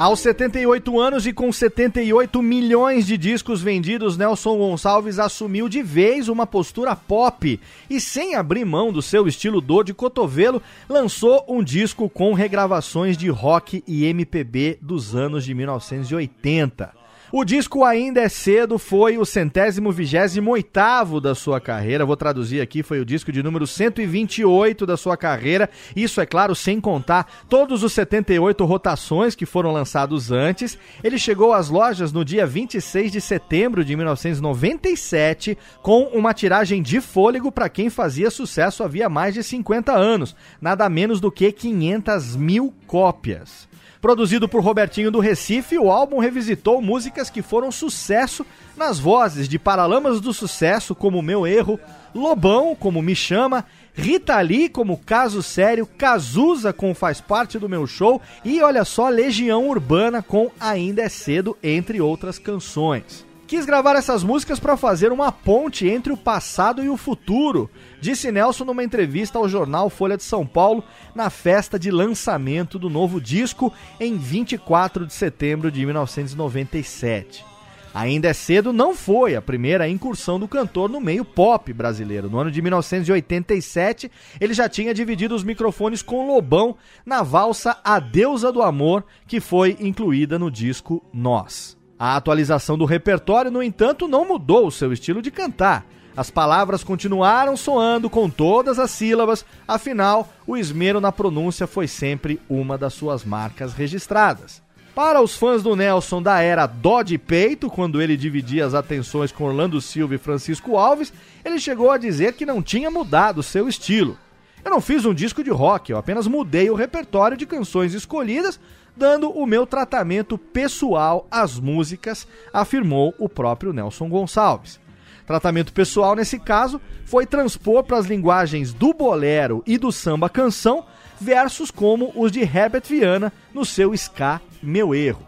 [0.10, 6.28] Aos 78 anos e com 78 milhões de discos vendidos, Nelson Gonçalves assumiu de vez
[6.28, 11.64] uma postura pop e, sem abrir mão do seu estilo dor de cotovelo, lançou um
[11.64, 16.99] disco com regravações de rock e MPB dos anos de 1980.
[17.32, 22.04] O disco Ainda é Cedo foi o centésimo vigésimo oitavo da sua carreira.
[22.04, 25.70] Vou traduzir aqui, foi o disco de número 128 da sua carreira.
[25.96, 30.76] Isso, é claro, sem contar todos os 78 rotações que foram lançados antes.
[31.04, 37.00] Ele chegou às lojas no dia 26 de setembro de 1997 com uma tiragem de
[37.00, 40.36] fôlego para quem fazia sucesso havia mais de 50 anos.
[40.60, 43.69] Nada menos do que 500 mil cópias.
[44.02, 48.46] Produzido por Robertinho do Recife, o álbum revisitou músicas que foram sucesso
[48.78, 51.78] nas vozes de Paralamas do Sucesso, como Meu Erro,
[52.16, 57.86] Lobão, como Me Chama, Rita Lee como Caso Sério, Cazuza com Faz Parte do Meu
[57.86, 63.29] Show e olha só, Legião Urbana com Ainda é Cedo, entre outras canções.
[63.50, 67.68] Quis gravar essas músicas para fazer uma ponte entre o passado e o futuro,
[68.00, 70.84] disse Nelson numa entrevista ao jornal Folha de São Paulo
[71.16, 77.44] na festa de lançamento do novo disco em 24 de setembro de 1997.
[77.92, 82.30] Ainda é cedo não foi a primeira incursão do cantor no meio pop brasileiro.
[82.30, 88.00] No ano de 1987, ele já tinha dividido os microfones com Lobão na valsa A
[88.00, 91.79] Deusa do Amor, que foi incluída no disco Nós.
[92.00, 95.86] A atualização do repertório, no entanto, não mudou o seu estilo de cantar.
[96.16, 102.40] As palavras continuaram soando com todas as sílabas, afinal, o esmero na pronúncia foi sempre
[102.50, 104.62] uma das suas marcas registradas.
[104.96, 109.32] Para os fãs do Nelson da era Dó de Peito, quando ele dividia as atenções
[109.34, 111.12] com Orlando Silva e Francisco Alves,
[111.44, 114.18] ele chegou a dizer que não tinha mudado seu estilo.
[114.64, 118.60] Eu não fiz um disco de rock, eu apenas mudei o repertório de canções escolhidas
[119.00, 124.78] dando o meu tratamento pessoal às músicas, afirmou o próprio Nelson Gonçalves.
[125.26, 130.86] Tratamento pessoal, nesse caso, foi transpor para as linguagens do bolero e do samba canção
[131.20, 135.26] versos como os de Herbert Viana no seu Ska Meu Erro.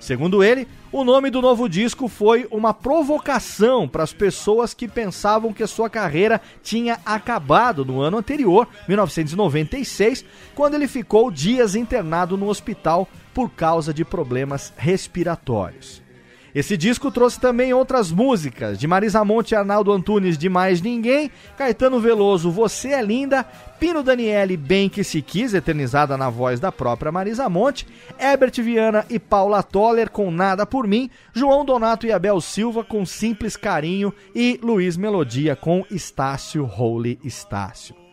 [0.00, 5.52] Segundo ele, o nome do novo disco foi uma provocação para as pessoas que pensavam
[5.52, 12.48] que sua carreira tinha acabado no ano anterior, 1996, quando ele ficou dias internado no
[12.48, 16.03] hospital por causa de problemas respiratórios.
[16.54, 21.28] Esse disco trouxe também outras músicas, de Marisa Monte e Arnaldo Antunes de Mais Ninguém,
[21.58, 23.44] Caetano Veloso Você é Linda,
[23.80, 27.88] Pino Daniele Bem Que Se Quis, eternizada na voz da própria Marisa Monte,
[28.20, 33.04] Herbert Viana e Paula Toller com Nada Por Mim, João Donato e Abel Silva com
[33.04, 38.03] Simples Carinho e Luiz Melodia com Estácio Holy Estácio.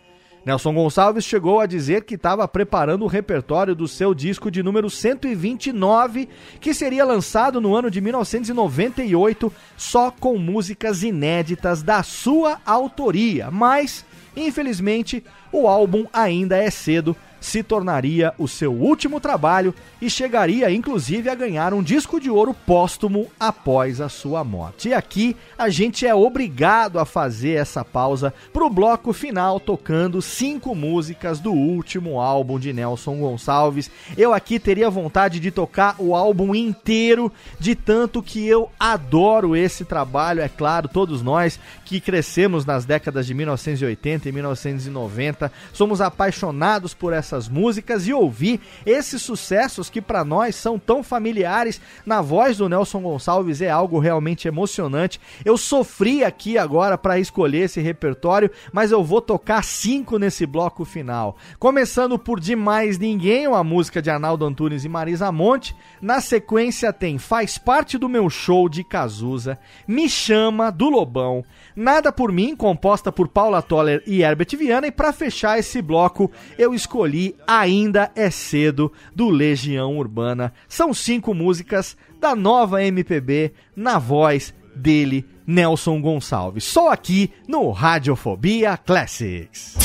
[0.44, 4.90] Nelson Gonçalves chegou a dizer que estava preparando o repertório do seu disco de número
[4.90, 6.28] 129,
[6.60, 13.52] que seria lançado no ano de 1998, só com músicas inéditas da sua autoria.
[13.52, 14.04] Mas,
[14.36, 21.28] infelizmente, o álbum ainda é cedo se tornaria o seu último trabalho e chegaria inclusive
[21.28, 24.90] a ganhar um disco de ouro póstumo após a sua morte.
[24.90, 30.22] E aqui a gente é obrigado a fazer essa pausa para o bloco final tocando
[30.22, 33.90] cinco músicas do último álbum de Nelson Gonçalves.
[34.16, 39.84] Eu aqui teria vontade de tocar o álbum inteiro, de tanto que eu adoro esse
[39.84, 46.94] trabalho, é claro, todos nós que crescemos nas décadas de 1980 e 1990, somos apaixonados
[46.94, 52.22] por essa essas músicas e ouvir esses sucessos que para nós são tão familiares na
[52.22, 55.20] voz do Nelson Gonçalves é algo realmente emocionante.
[55.46, 60.84] Eu sofri aqui agora para escolher esse repertório, mas eu vou tocar cinco nesse bloco
[60.84, 61.38] final.
[61.58, 65.76] Começando por Demais Ninguém, uma música de Arnaldo Antunes e Marisa Monte.
[66.02, 71.44] Na sequência tem Faz Parte do Meu Show de Cazuza, Me Chama, do Lobão,
[71.76, 74.88] Nada por Mim, composta por Paula Toller e Herbert Viana.
[74.88, 80.54] E para fechar esse bloco, eu escolhi Ainda é Cedo, do Legião Urbana.
[80.68, 86.64] São cinco músicas da nova MPB na voz dele, Nelson Gonçalves.
[86.64, 89.76] Só aqui no Radiofobia Classics.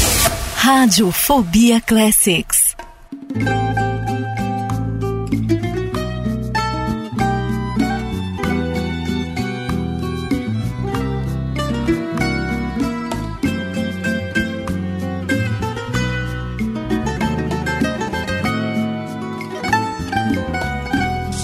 [0.57, 2.77] Radiofobia Classics.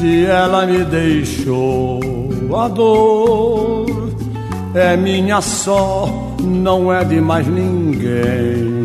[0.03, 2.01] Se ela me deixou
[2.57, 4.11] a dor,
[4.75, 6.09] é minha só,
[6.43, 8.83] não é de mais ninguém.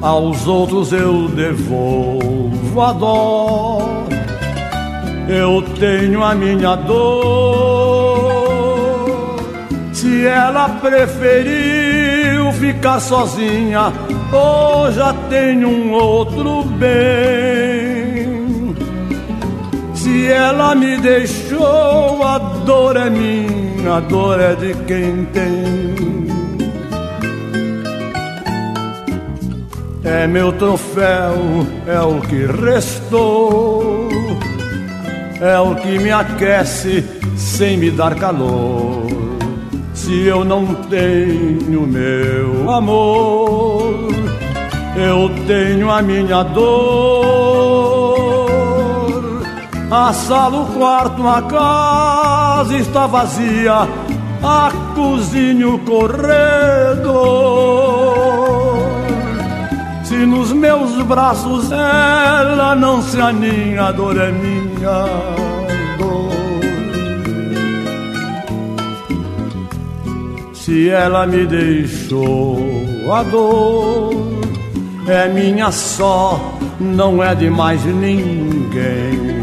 [0.00, 4.06] Aos outros eu devolvo a dó,
[5.28, 8.32] eu tenho a minha dor.
[9.92, 13.92] Se ela preferiu ficar sozinha,
[14.32, 17.73] ou já tem um outro bem.
[20.04, 22.36] Se ela me deixou, a
[22.66, 25.94] dor é minha, a dor é de quem tem.
[30.04, 34.10] É meu troféu, é o que restou,
[35.40, 37.02] é o que me aquece
[37.34, 39.06] sem me dar calor.
[39.94, 44.08] Se eu não tenho meu amor,
[44.98, 47.93] eu tenho a minha dor.
[49.90, 53.88] A sala, o quarto, a casa está vazia,
[54.42, 57.54] a cozinha, o corredor.
[60.64, 65.04] meus braços ela não se aninha, a dor é minha
[65.98, 66.30] dor.
[70.54, 72.58] Se ela me deixou,
[73.12, 74.14] a dor
[75.06, 76.40] é minha só,
[76.80, 79.33] não é de mais ninguém.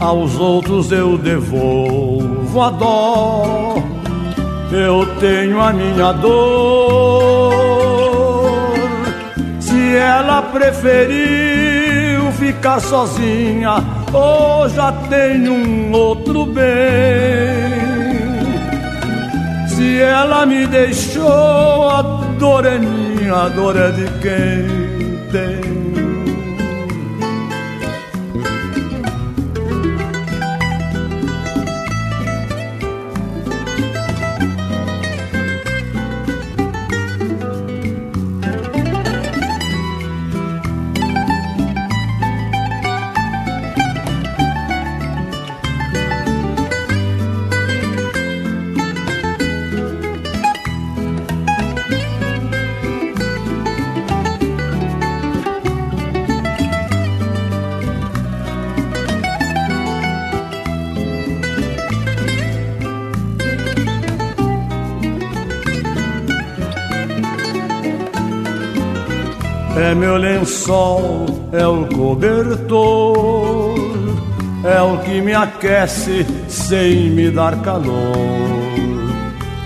[0.00, 3.74] Aos outros eu devolvo a dó,
[4.70, 7.52] eu tenho a minha dor.
[9.58, 16.64] Se ela preferiu ficar sozinha, ou já tem um outro bem.
[19.68, 22.02] Se ela me deixou, a
[22.38, 25.77] dor é minha, a dor é de quem tem.
[69.98, 73.74] Meu lençol, é o cobertor,
[74.64, 77.92] é o que me aquece sem me dar calor.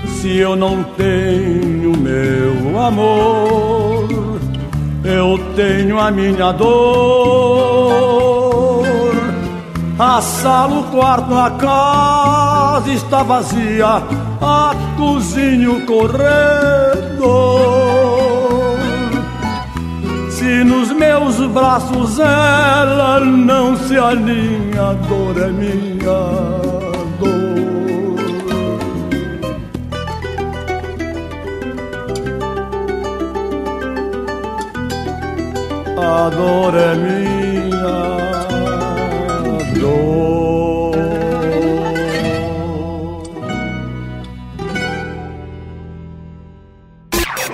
[0.06, 4.09] Se eu não tenho meu amor,
[5.04, 7.92] eu tenho a minha dor.
[9.98, 14.02] A sala, o quarto, a casa está vazia,
[14.40, 16.71] a cozinha, o corredor.
[20.52, 26.10] Se nos meus braços ela não se alinha, dor é minha.
[35.96, 38.12] A dor é minha
[39.80, 40.92] dor.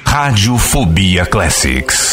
[0.05, 2.08] Radiofobia Classics.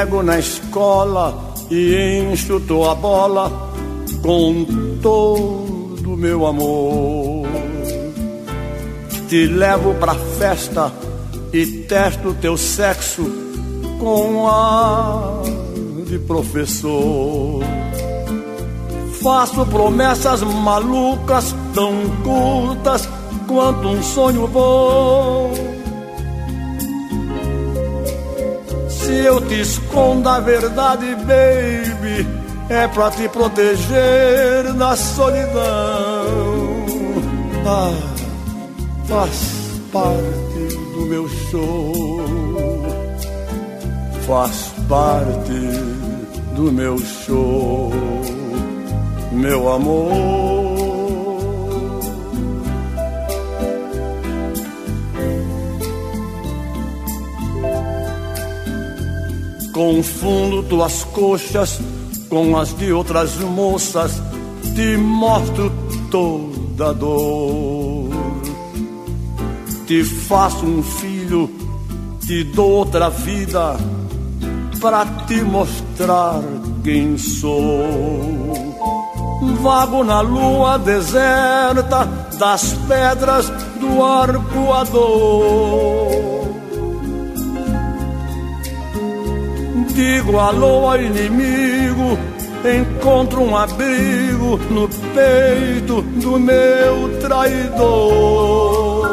[0.00, 3.70] Pego na escola e encho tua bola
[4.22, 4.64] com
[5.02, 7.46] todo meu amor.
[9.28, 10.90] Te levo pra festa
[11.52, 13.30] e testo teu sexo
[13.98, 15.42] com ar
[16.06, 17.62] de professor.
[19.22, 21.92] Faço promessas malucas tão
[22.24, 23.06] curtas
[23.46, 25.69] quanto um sonho bom.
[29.24, 32.26] Eu te escondo a verdade, baby,
[32.68, 35.60] é pra te proteger da solidão.
[37.66, 37.92] Ah,
[39.06, 42.22] faz parte do meu show,
[44.26, 45.60] faz parte
[46.56, 47.92] do meu show,
[49.32, 50.59] meu amor.
[59.80, 61.80] Confundo tuas coxas
[62.28, 64.12] com as de outras moças,
[64.74, 65.72] te mostro
[66.10, 68.10] toda dor.
[69.86, 71.50] Te faço um filho,
[72.26, 73.78] te dou outra vida,
[74.82, 76.42] para te mostrar
[76.84, 77.80] quem sou.
[79.62, 82.04] Vago na lua deserta
[82.38, 83.50] das pedras
[83.80, 85.40] do arcoador.
[90.00, 92.18] Digo alô ao inimigo,
[92.64, 99.06] encontro um abrigo no peito do meu traidor.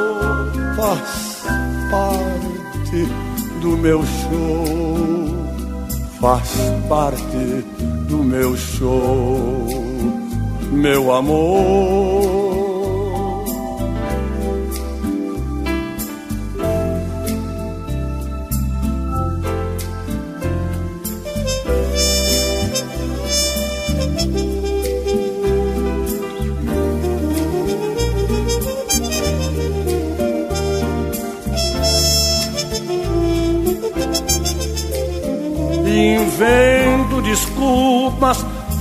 [0.77, 1.43] Faz
[1.91, 3.05] parte
[3.59, 5.35] do meu show,
[6.21, 6.55] faz
[6.87, 7.65] parte
[8.07, 9.67] do meu show,
[10.71, 12.36] meu amor.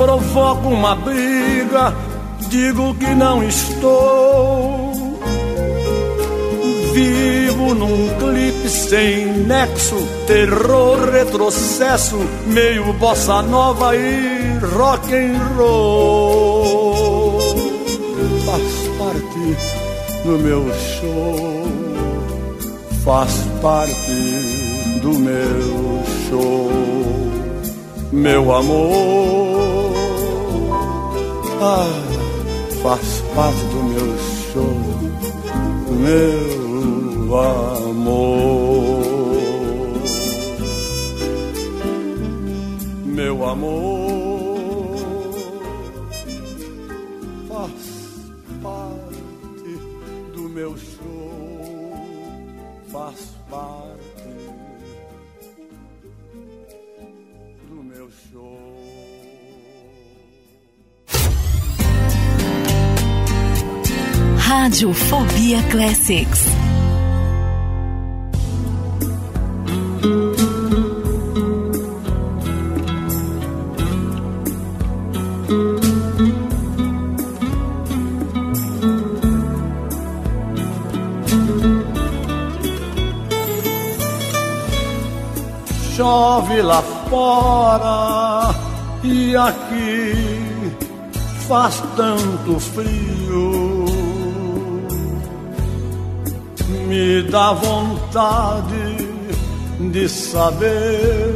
[0.06, 1.92] Provoco uma briga,
[2.48, 5.18] digo que não estou.
[6.94, 9.96] Vivo num clipe sem nexo,
[10.28, 12.16] terror, retrocesso,
[12.46, 17.40] meio bossa nova e rock and roll.
[18.46, 18.62] Faz
[18.96, 19.56] parte
[20.24, 21.64] do meu show,
[23.04, 26.70] faz parte do meu show,
[28.12, 29.45] meu amor.
[31.58, 31.86] Ah,
[32.82, 34.18] faz parte do meu
[34.52, 34.76] show,
[36.02, 39.02] meu amor,
[43.06, 44.98] meu amor,
[47.48, 47.72] faz
[48.62, 49.22] parte
[50.34, 51.92] do meu show,
[52.92, 54.28] faz parte
[57.66, 58.65] do meu show.
[64.66, 66.46] Rádio Fobia Classics.
[85.94, 88.52] chove lá fora
[89.04, 90.76] e aqui
[91.46, 93.85] faz tanto frio.
[96.86, 99.08] Me dá vontade
[99.92, 101.34] de saber.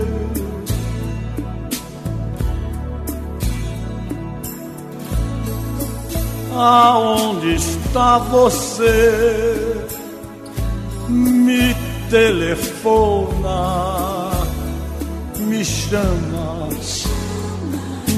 [6.55, 9.87] Aonde está você?
[11.09, 11.75] Me
[12.11, 13.61] telefona
[15.51, 16.69] me chama,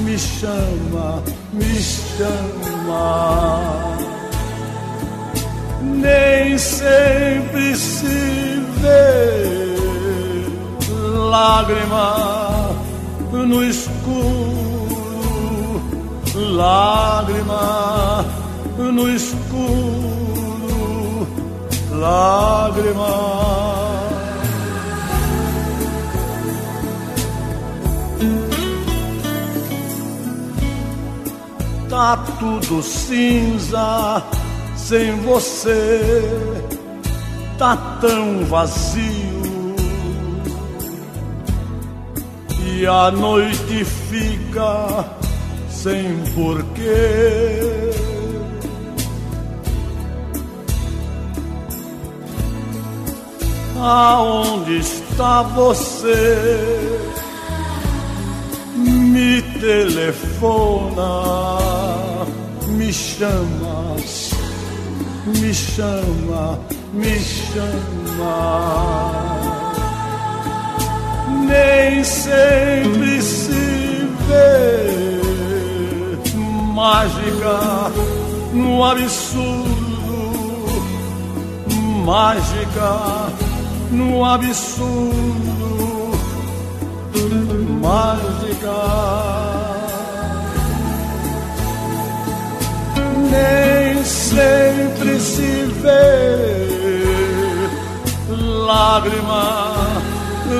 [0.05, 1.81] me chama, me
[2.17, 3.92] chama.
[5.83, 9.75] Nem sempre se vê
[11.29, 12.69] lágrima
[13.31, 14.01] no escuro,
[16.55, 18.25] lágrima
[18.77, 19.57] no escuro,
[21.91, 23.53] lágrima.
[31.89, 34.23] tá tudo cinza
[34.87, 36.21] sem você,
[37.57, 39.33] tá tão vazio.
[42.65, 45.05] E a noite fica
[45.69, 47.93] sem porquê.
[53.79, 56.37] Aonde está você?
[58.75, 61.23] Me telefona
[62.73, 63.72] me chama,
[65.25, 66.59] me chama,
[66.93, 68.35] me chama.
[71.47, 75.21] Nem sempre se vê
[76.73, 77.91] mágica
[78.53, 79.71] no absurdo,
[82.05, 83.29] mágica
[83.91, 85.13] no absurdo,
[87.81, 88.79] mágica.
[93.31, 93.72] Nem
[94.05, 97.03] sempre se vê
[98.65, 99.73] lágrima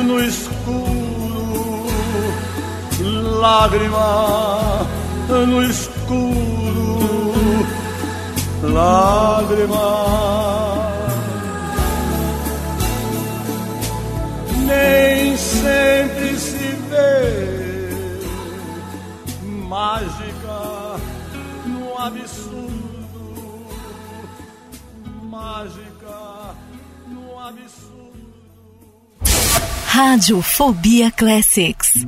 [0.05, 1.85] no escuro,
[3.39, 4.85] lágrima
[5.29, 7.03] no escuro,
[8.63, 10.13] lágrima.
[14.65, 17.89] Nem sempre se vê
[19.67, 20.99] mágica
[21.65, 22.42] no absurdo.
[29.95, 32.03] Rádio Fobia Classics.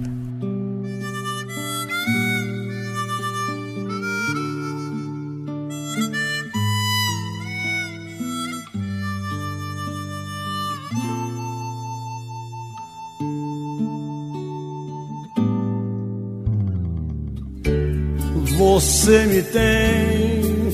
[18.58, 20.72] Você me tem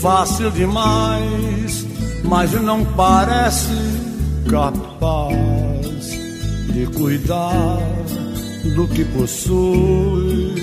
[0.00, 1.84] fácil demais
[2.22, 3.66] mas não parece
[4.48, 5.71] capaz
[6.72, 7.78] de cuidar
[8.74, 10.54] do que possui.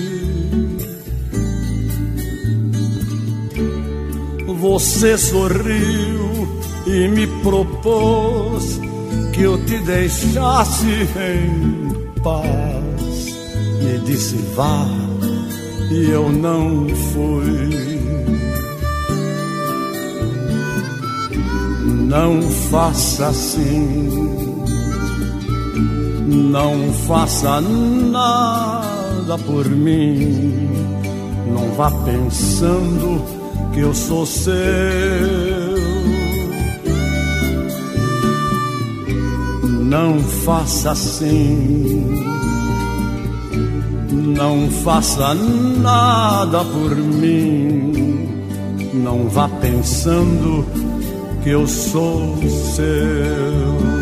[4.58, 6.48] Você sorriu
[6.86, 8.80] e me propôs
[9.32, 13.26] que eu te deixasse em paz.
[13.82, 14.86] me disse vá
[15.90, 18.00] e eu não fui.
[22.06, 24.59] Não faça assim,
[26.30, 30.68] não faça nada por mim.
[31.52, 33.22] Não vá pensando
[33.72, 34.54] que eu sou seu.
[39.90, 42.16] Não faça assim,
[44.12, 48.28] não faça nada por mim.
[48.94, 50.64] Não vá pensando
[51.42, 52.36] que eu sou
[52.76, 53.99] seu.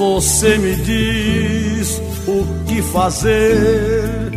[0.00, 4.32] Você me diz o que fazer,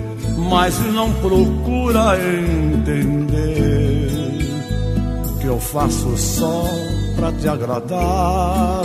[0.50, 3.30] mas não procura entender
[5.40, 6.66] que eu faço só
[7.16, 8.84] pra te agradar,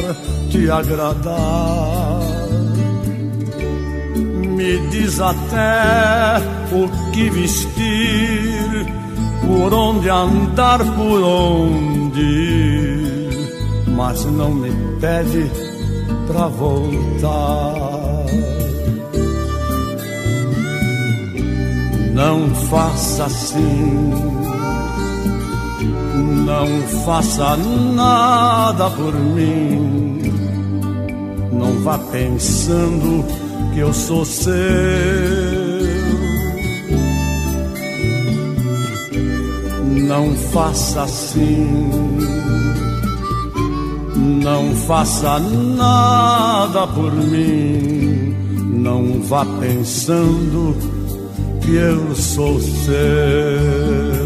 [0.51, 2.21] te agradar.
[4.57, 6.41] Me diz até
[6.71, 8.87] o que vestir
[9.45, 13.31] por onde andar, por onde ir,
[13.97, 15.68] mas não me pede
[16.29, 17.75] pra voltar.
[22.15, 24.13] Não faça assim,
[26.45, 26.69] não
[27.05, 30.19] faça nada por mim.
[31.53, 33.25] Não vá pensando
[33.73, 34.53] que eu sou seu
[40.09, 41.91] Não faça assim,
[44.29, 48.35] não faça nada por mim,
[48.83, 50.77] não vá pensando
[51.63, 54.18] que eu sou seu.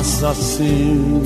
[0.00, 1.22] Faça assim.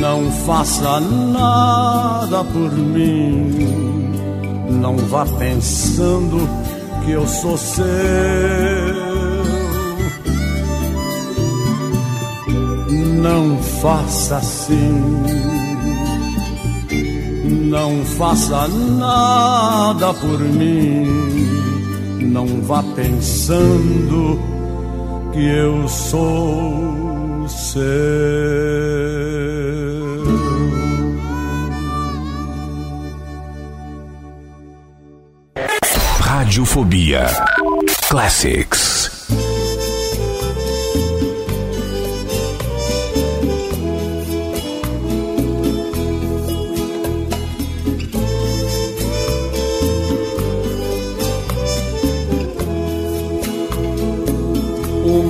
[0.00, 4.10] Não faça nada por mim.
[4.68, 6.48] Não vá pensando
[7.04, 7.86] que eu sou seu.
[13.22, 15.22] Não faça assim.
[17.70, 21.06] Não faça nada por mim.
[22.20, 24.55] Não vá pensando
[25.36, 27.82] que eu sou seu.
[36.20, 37.26] Radiofobia
[38.08, 39.05] Classics.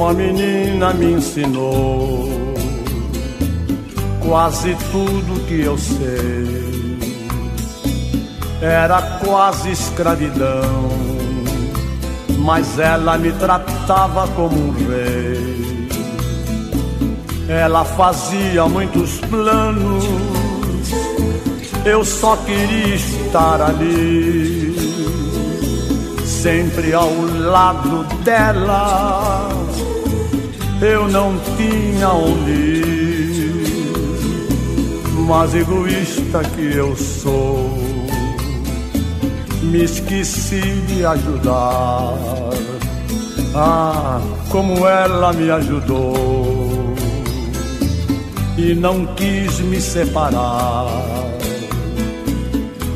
[0.06, 2.28] Uma menina me ensinou
[4.24, 6.96] quase tudo que eu sei.
[8.62, 10.88] Era quase escravidão,
[12.38, 15.88] mas ela me tratava como um rei.
[17.48, 20.04] Ela fazia muitos planos,
[21.84, 24.76] eu só queria estar ali,
[26.24, 27.10] sempre ao
[27.40, 29.55] lado dela
[30.81, 33.65] eu não tinha onde ir,
[35.27, 37.70] mas egoísta que eu sou,
[39.62, 42.15] me esqueci de ajudar.
[43.55, 44.20] Ah,
[44.51, 46.94] como ela me ajudou
[48.59, 50.86] e não quis me separar.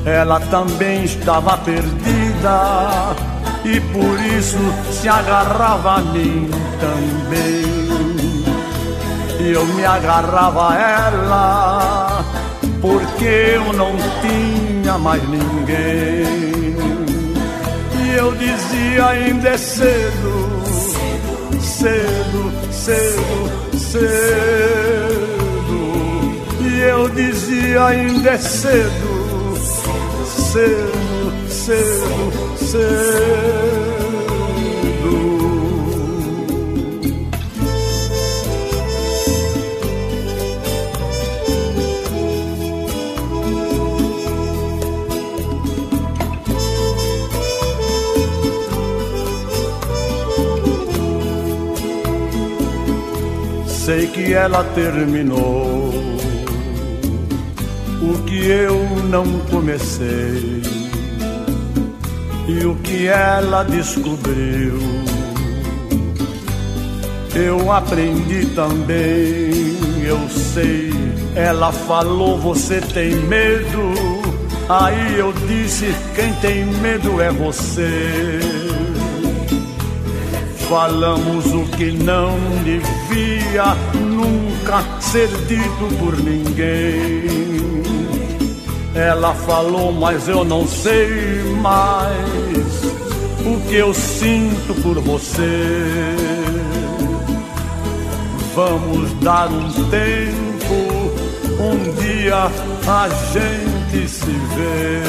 [0.04, 3.29] Ela também estava perdida
[3.64, 4.58] e por isso
[4.92, 6.48] se agarrava a mim
[6.80, 7.80] também.
[9.40, 12.24] E eu me agarrava a ela,
[12.80, 16.76] porque eu não tinha mais ninguém.
[18.02, 20.62] E eu dizia ainda é cedo,
[21.60, 24.70] cedo, cedo, cedo.
[26.60, 29.56] E eu dizia ainda é cedo,
[30.26, 32.29] cedo, cedo,
[32.70, 32.80] cedo.
[53.66, 55.92] Sei que ela terminou
[58.00, 58.78] o que eu
[59.08, 60.59] não comecei
[62.46, 64.78] e o que ela descobriu.
[67.34, 69.52] Eu aprendi também,
[70.04, 70.90] eu sei.
[71.34, 73.92] Ela falou: Você tem medo?
[74.68, 78.40] Aí eu disse: Quem tem medo é você.
[80.68, 87.50] Falamos o que não devia nunca ser dito por ninguém.
[88.94, 92.29] Ela falou, mas eu não sei mais
[93.70, 96.16] que eu sinto por você.
[98.52, 100.74] Vamos dar um tempo,
[101.60, 102.50] um dia
[102.88, 105.02] a gente se vê.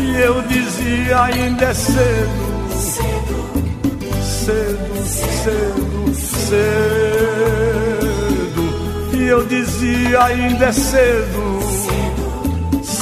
[0.00, 2.70] E eu dizia, ainda é cedo,
[4.22, 6.54] cedo, cedo, cedo.
[9.14, 11.64] E eu dizia, ainda é cedo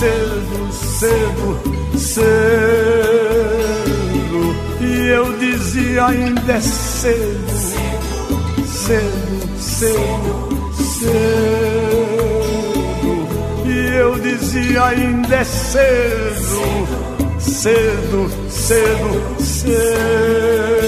[0.02, 3.01] cedo, cedo, cedo.
[5.74, 7.50] E ainda é cedo,
[8.66, 11.62] cedo, cedo, cedo.
[13.64, 16.60] E eu dizia ainda é cedo,
[17.38, 20.81] cedo, cedo, cedo.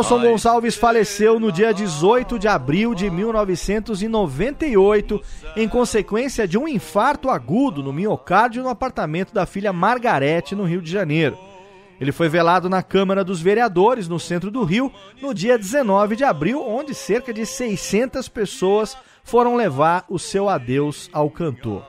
[0.00, 5.20] Nelson Gonçalves faleceu no dia 18 de abril de 1998
[5.54, 10.80] em consequência de um infarto agudo no miocárdio no apartamento da filha Margarete, no Rio
[10.80, 11.36] de Janeiro.
[12.00, 14.90] Ele foi velado na Câmara dos Vereadores, no centro do Rio,
[15.20, 21.10] no dia 19 de abril, onde cerca de 600 pessoas foram levar o seu adeus
[21.12, 21.84] ao cantor.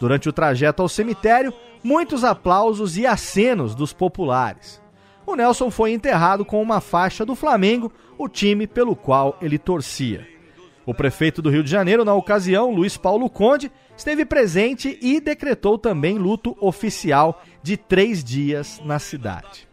[0.00, 1.52] Durante o trajeto ao cemitério,
[1.84, 4.81] muitos aplausos e acenos dos populares
[5.26, 10.26] o Nelson foi enterrado com uma faixa do Flamengo, o time pelo qual ele torcia.
[10.84, 15.78] O prefeito do Rio de Janeiro, na ocasião, Luiz Paulo Conde, esteve presente e decretou
[15.78, 19.68] também luto oficial de três dias na cidade.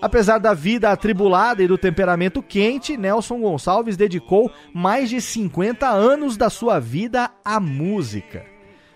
[0.00, 6.36] Apesar da vida atribulada e do temperamento quente, Nelson Gonçalves dedicou mais de 50 anos
[6.36, 8.53] da sua vida à música.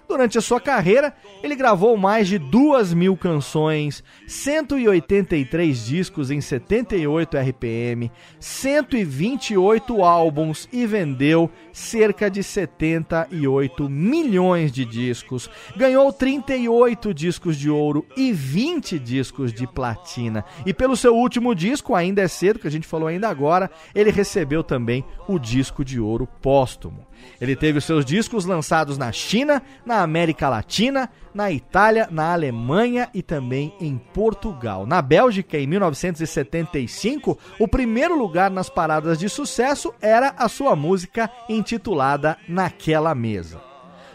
[0.09, 7.37] Durante a sua carreira, ele gravou mais de duas mil canções, 183 discos em 78
[7.37, 8.11] RPM,
[8.41, 15.51] 128 álbuns e vendeu cerca de 78 milhões de discos.
[15.77, 20.43] Ganhou 38 discos de ouro e 20 discos de platina.
[20.65, 24.11] E pelo seu último disco, Ainda é Cedo, que a gente falou ainda agora, ele
[24.11, 27.07] recebeu também o disco de ouro póstumo.
[27.41, 33.09] Ele teve os seus discos lançados na China, na América Latina, na Itália, na Alemanha
[33.15, 34.87] e também em Portugal.
[34.87, 41.31] Na Bélgica, em 1975, o primeiro lugar nas paradas de sucesso era a sua música
[41.49, 43.68] intitulada Naquela Mesa.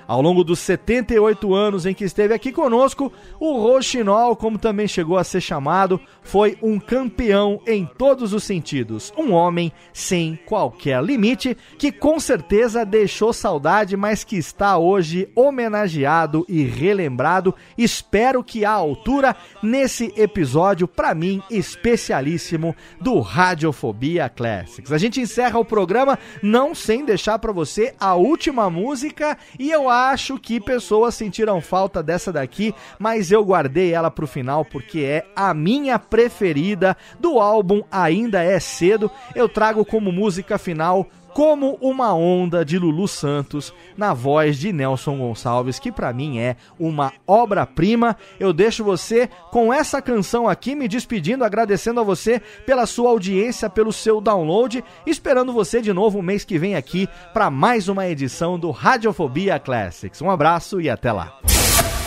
[0.07, 5.17] Ao longo dos 78 anos em que esteve aqui conosco, o Rochinol, como também chegou
[5.17, 9.13] a ser chamado, foi um campeão em todos os sentidos.
[9.17, 16.45] Um homem sem qualquer limite, que com certeza deixou saudade, mas que está hoje homenageado
[16.49, 17.55] e relembrado.
[17.77, 24.91] Espero que à altura nesse episódio, para mim, especialíssimo do Radiofobia Classics.
[24.91, 29.89] A gente encerra o programa não sem deixar para você a última música e eu
[29.89, 30.02] acho
[30.39, 35.53] que pessoas sentiram falta dessa daqui, mas eu guardei ela pro final porque é a
[35.53, 39.09] minha preferida do álbum Ainda é Cedo.
[39.33, 45.17] Eu trago como música final como uma onda de Lulu Santos na voz de Nelson
[45.17, 48.15] Gonçalves, que para mim é uma obra-prima.
[48.39, 53.69] Eu deixo você com essa canção aqui, me despedindo, agradecendo a você pela sua audiência,
[53.69, 58.59] pelo seu download, esperando você de novo mês que vem aqui para mais uma edição
[58.59, 60.21] do Radiofobia Classics.
[60.21, 61.37] Um abraço e até lá.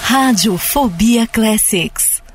[0.02, 2.25] Rádio Fobia Classics.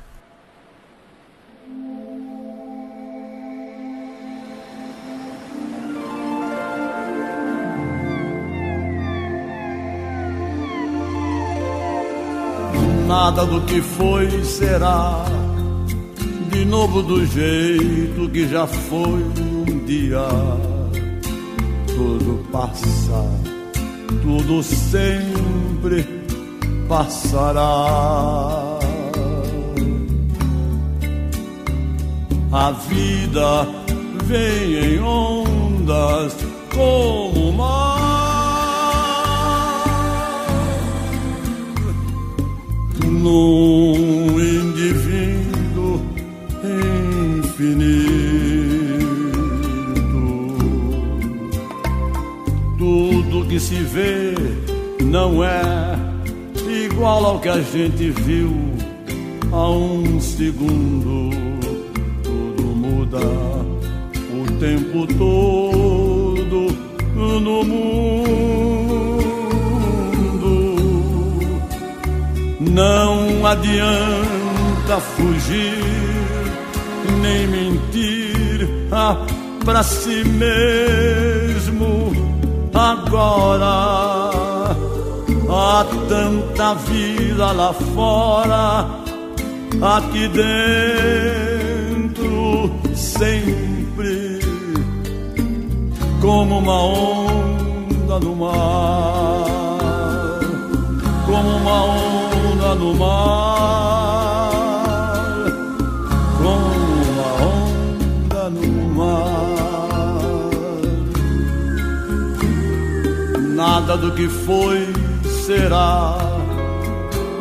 [13.12, 15.22] Nada do que foi será
[16.50, 20.26] de novo do jeito que já foi um dia.
[21.88, 23.30] Tudo passa,
[24.22, 26.06] tudo sempre
[26.88, 28.78] passará.
[32.50, 33.68] A vida
[34.24, 36.34] vem em ondas
[53.72, 54.34] se vê
[55.02, 55.62] não é
[56.84, 58.52] igual ao que a gente viu
[59.50, 61.30] há um segundo.
[62.22, 63.18] Tudo muda
[64.30, 66.76] o tempo todo
[67.14, 68.02] no mundo.
[72.60, 75.82] Não adianta fugir
[77.22, 79.16] nem mentir ah,
[79.64, 81.61] pra si mesmo
[82.90, 84.30] agora.
[85.54, 88.86] Há tanta vida lá fora,
[89.82, 90.28] aqui
[92.08, 94.40] dentro, sempre
[96.22, 99.44] como uma onda no mar,
[101.26, 104.21] como uma onda no mar,
[113.92, 114.90] Nada do que foi
[115.44, 116.16] será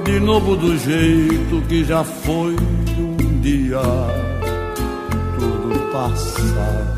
[0.03, 2.57] de novo do jeito que já foi
[2.99, 3.80] um dia.
[5.40, 6.98] Tudo passa,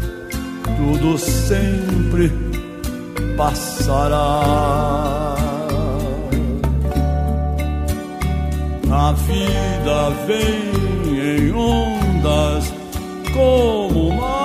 [0.75, 2.31] tudo sempre
[3.37, 5.35] passará.
[8.91, 12.73] A vida vem em ondas
[13.31, 14.42] como mar.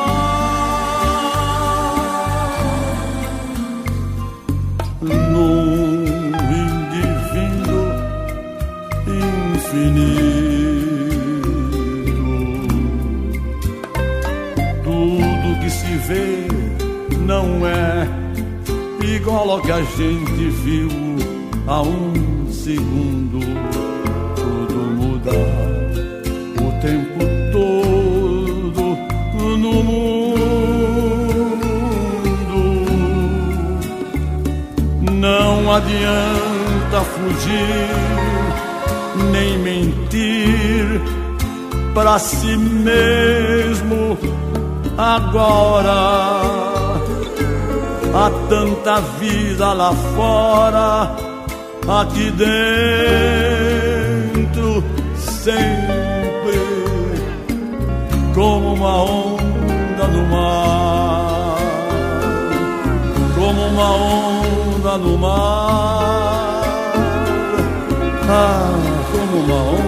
[19.19, 20.89] Igual ao que a gente viu
[21.67, 23.41] há um segundo.
[24.37, 25.33] Tudo muda
[26.61, 27.19] o tempo
[27.53, 28.97] todo
[29.59, 30.39] no mundo.
[35.13, 37.89] Não adianta fugir
[39.33, 41.03] nem mentir
[41.93, 44.17] para si mesmo
[44.97, 46.38] agora.
[48.15, 51.17] Há tanta vida lá fora,
[52.01, 52.31] aqui
[54.43, 54.85] dentro,
[55.17, 56.59] sempre
[58.35, 61.59] como uma onda no mar,
[63.35, 66.63] como uma onda no mar.
[68.31, 69.88] Ah como uma onda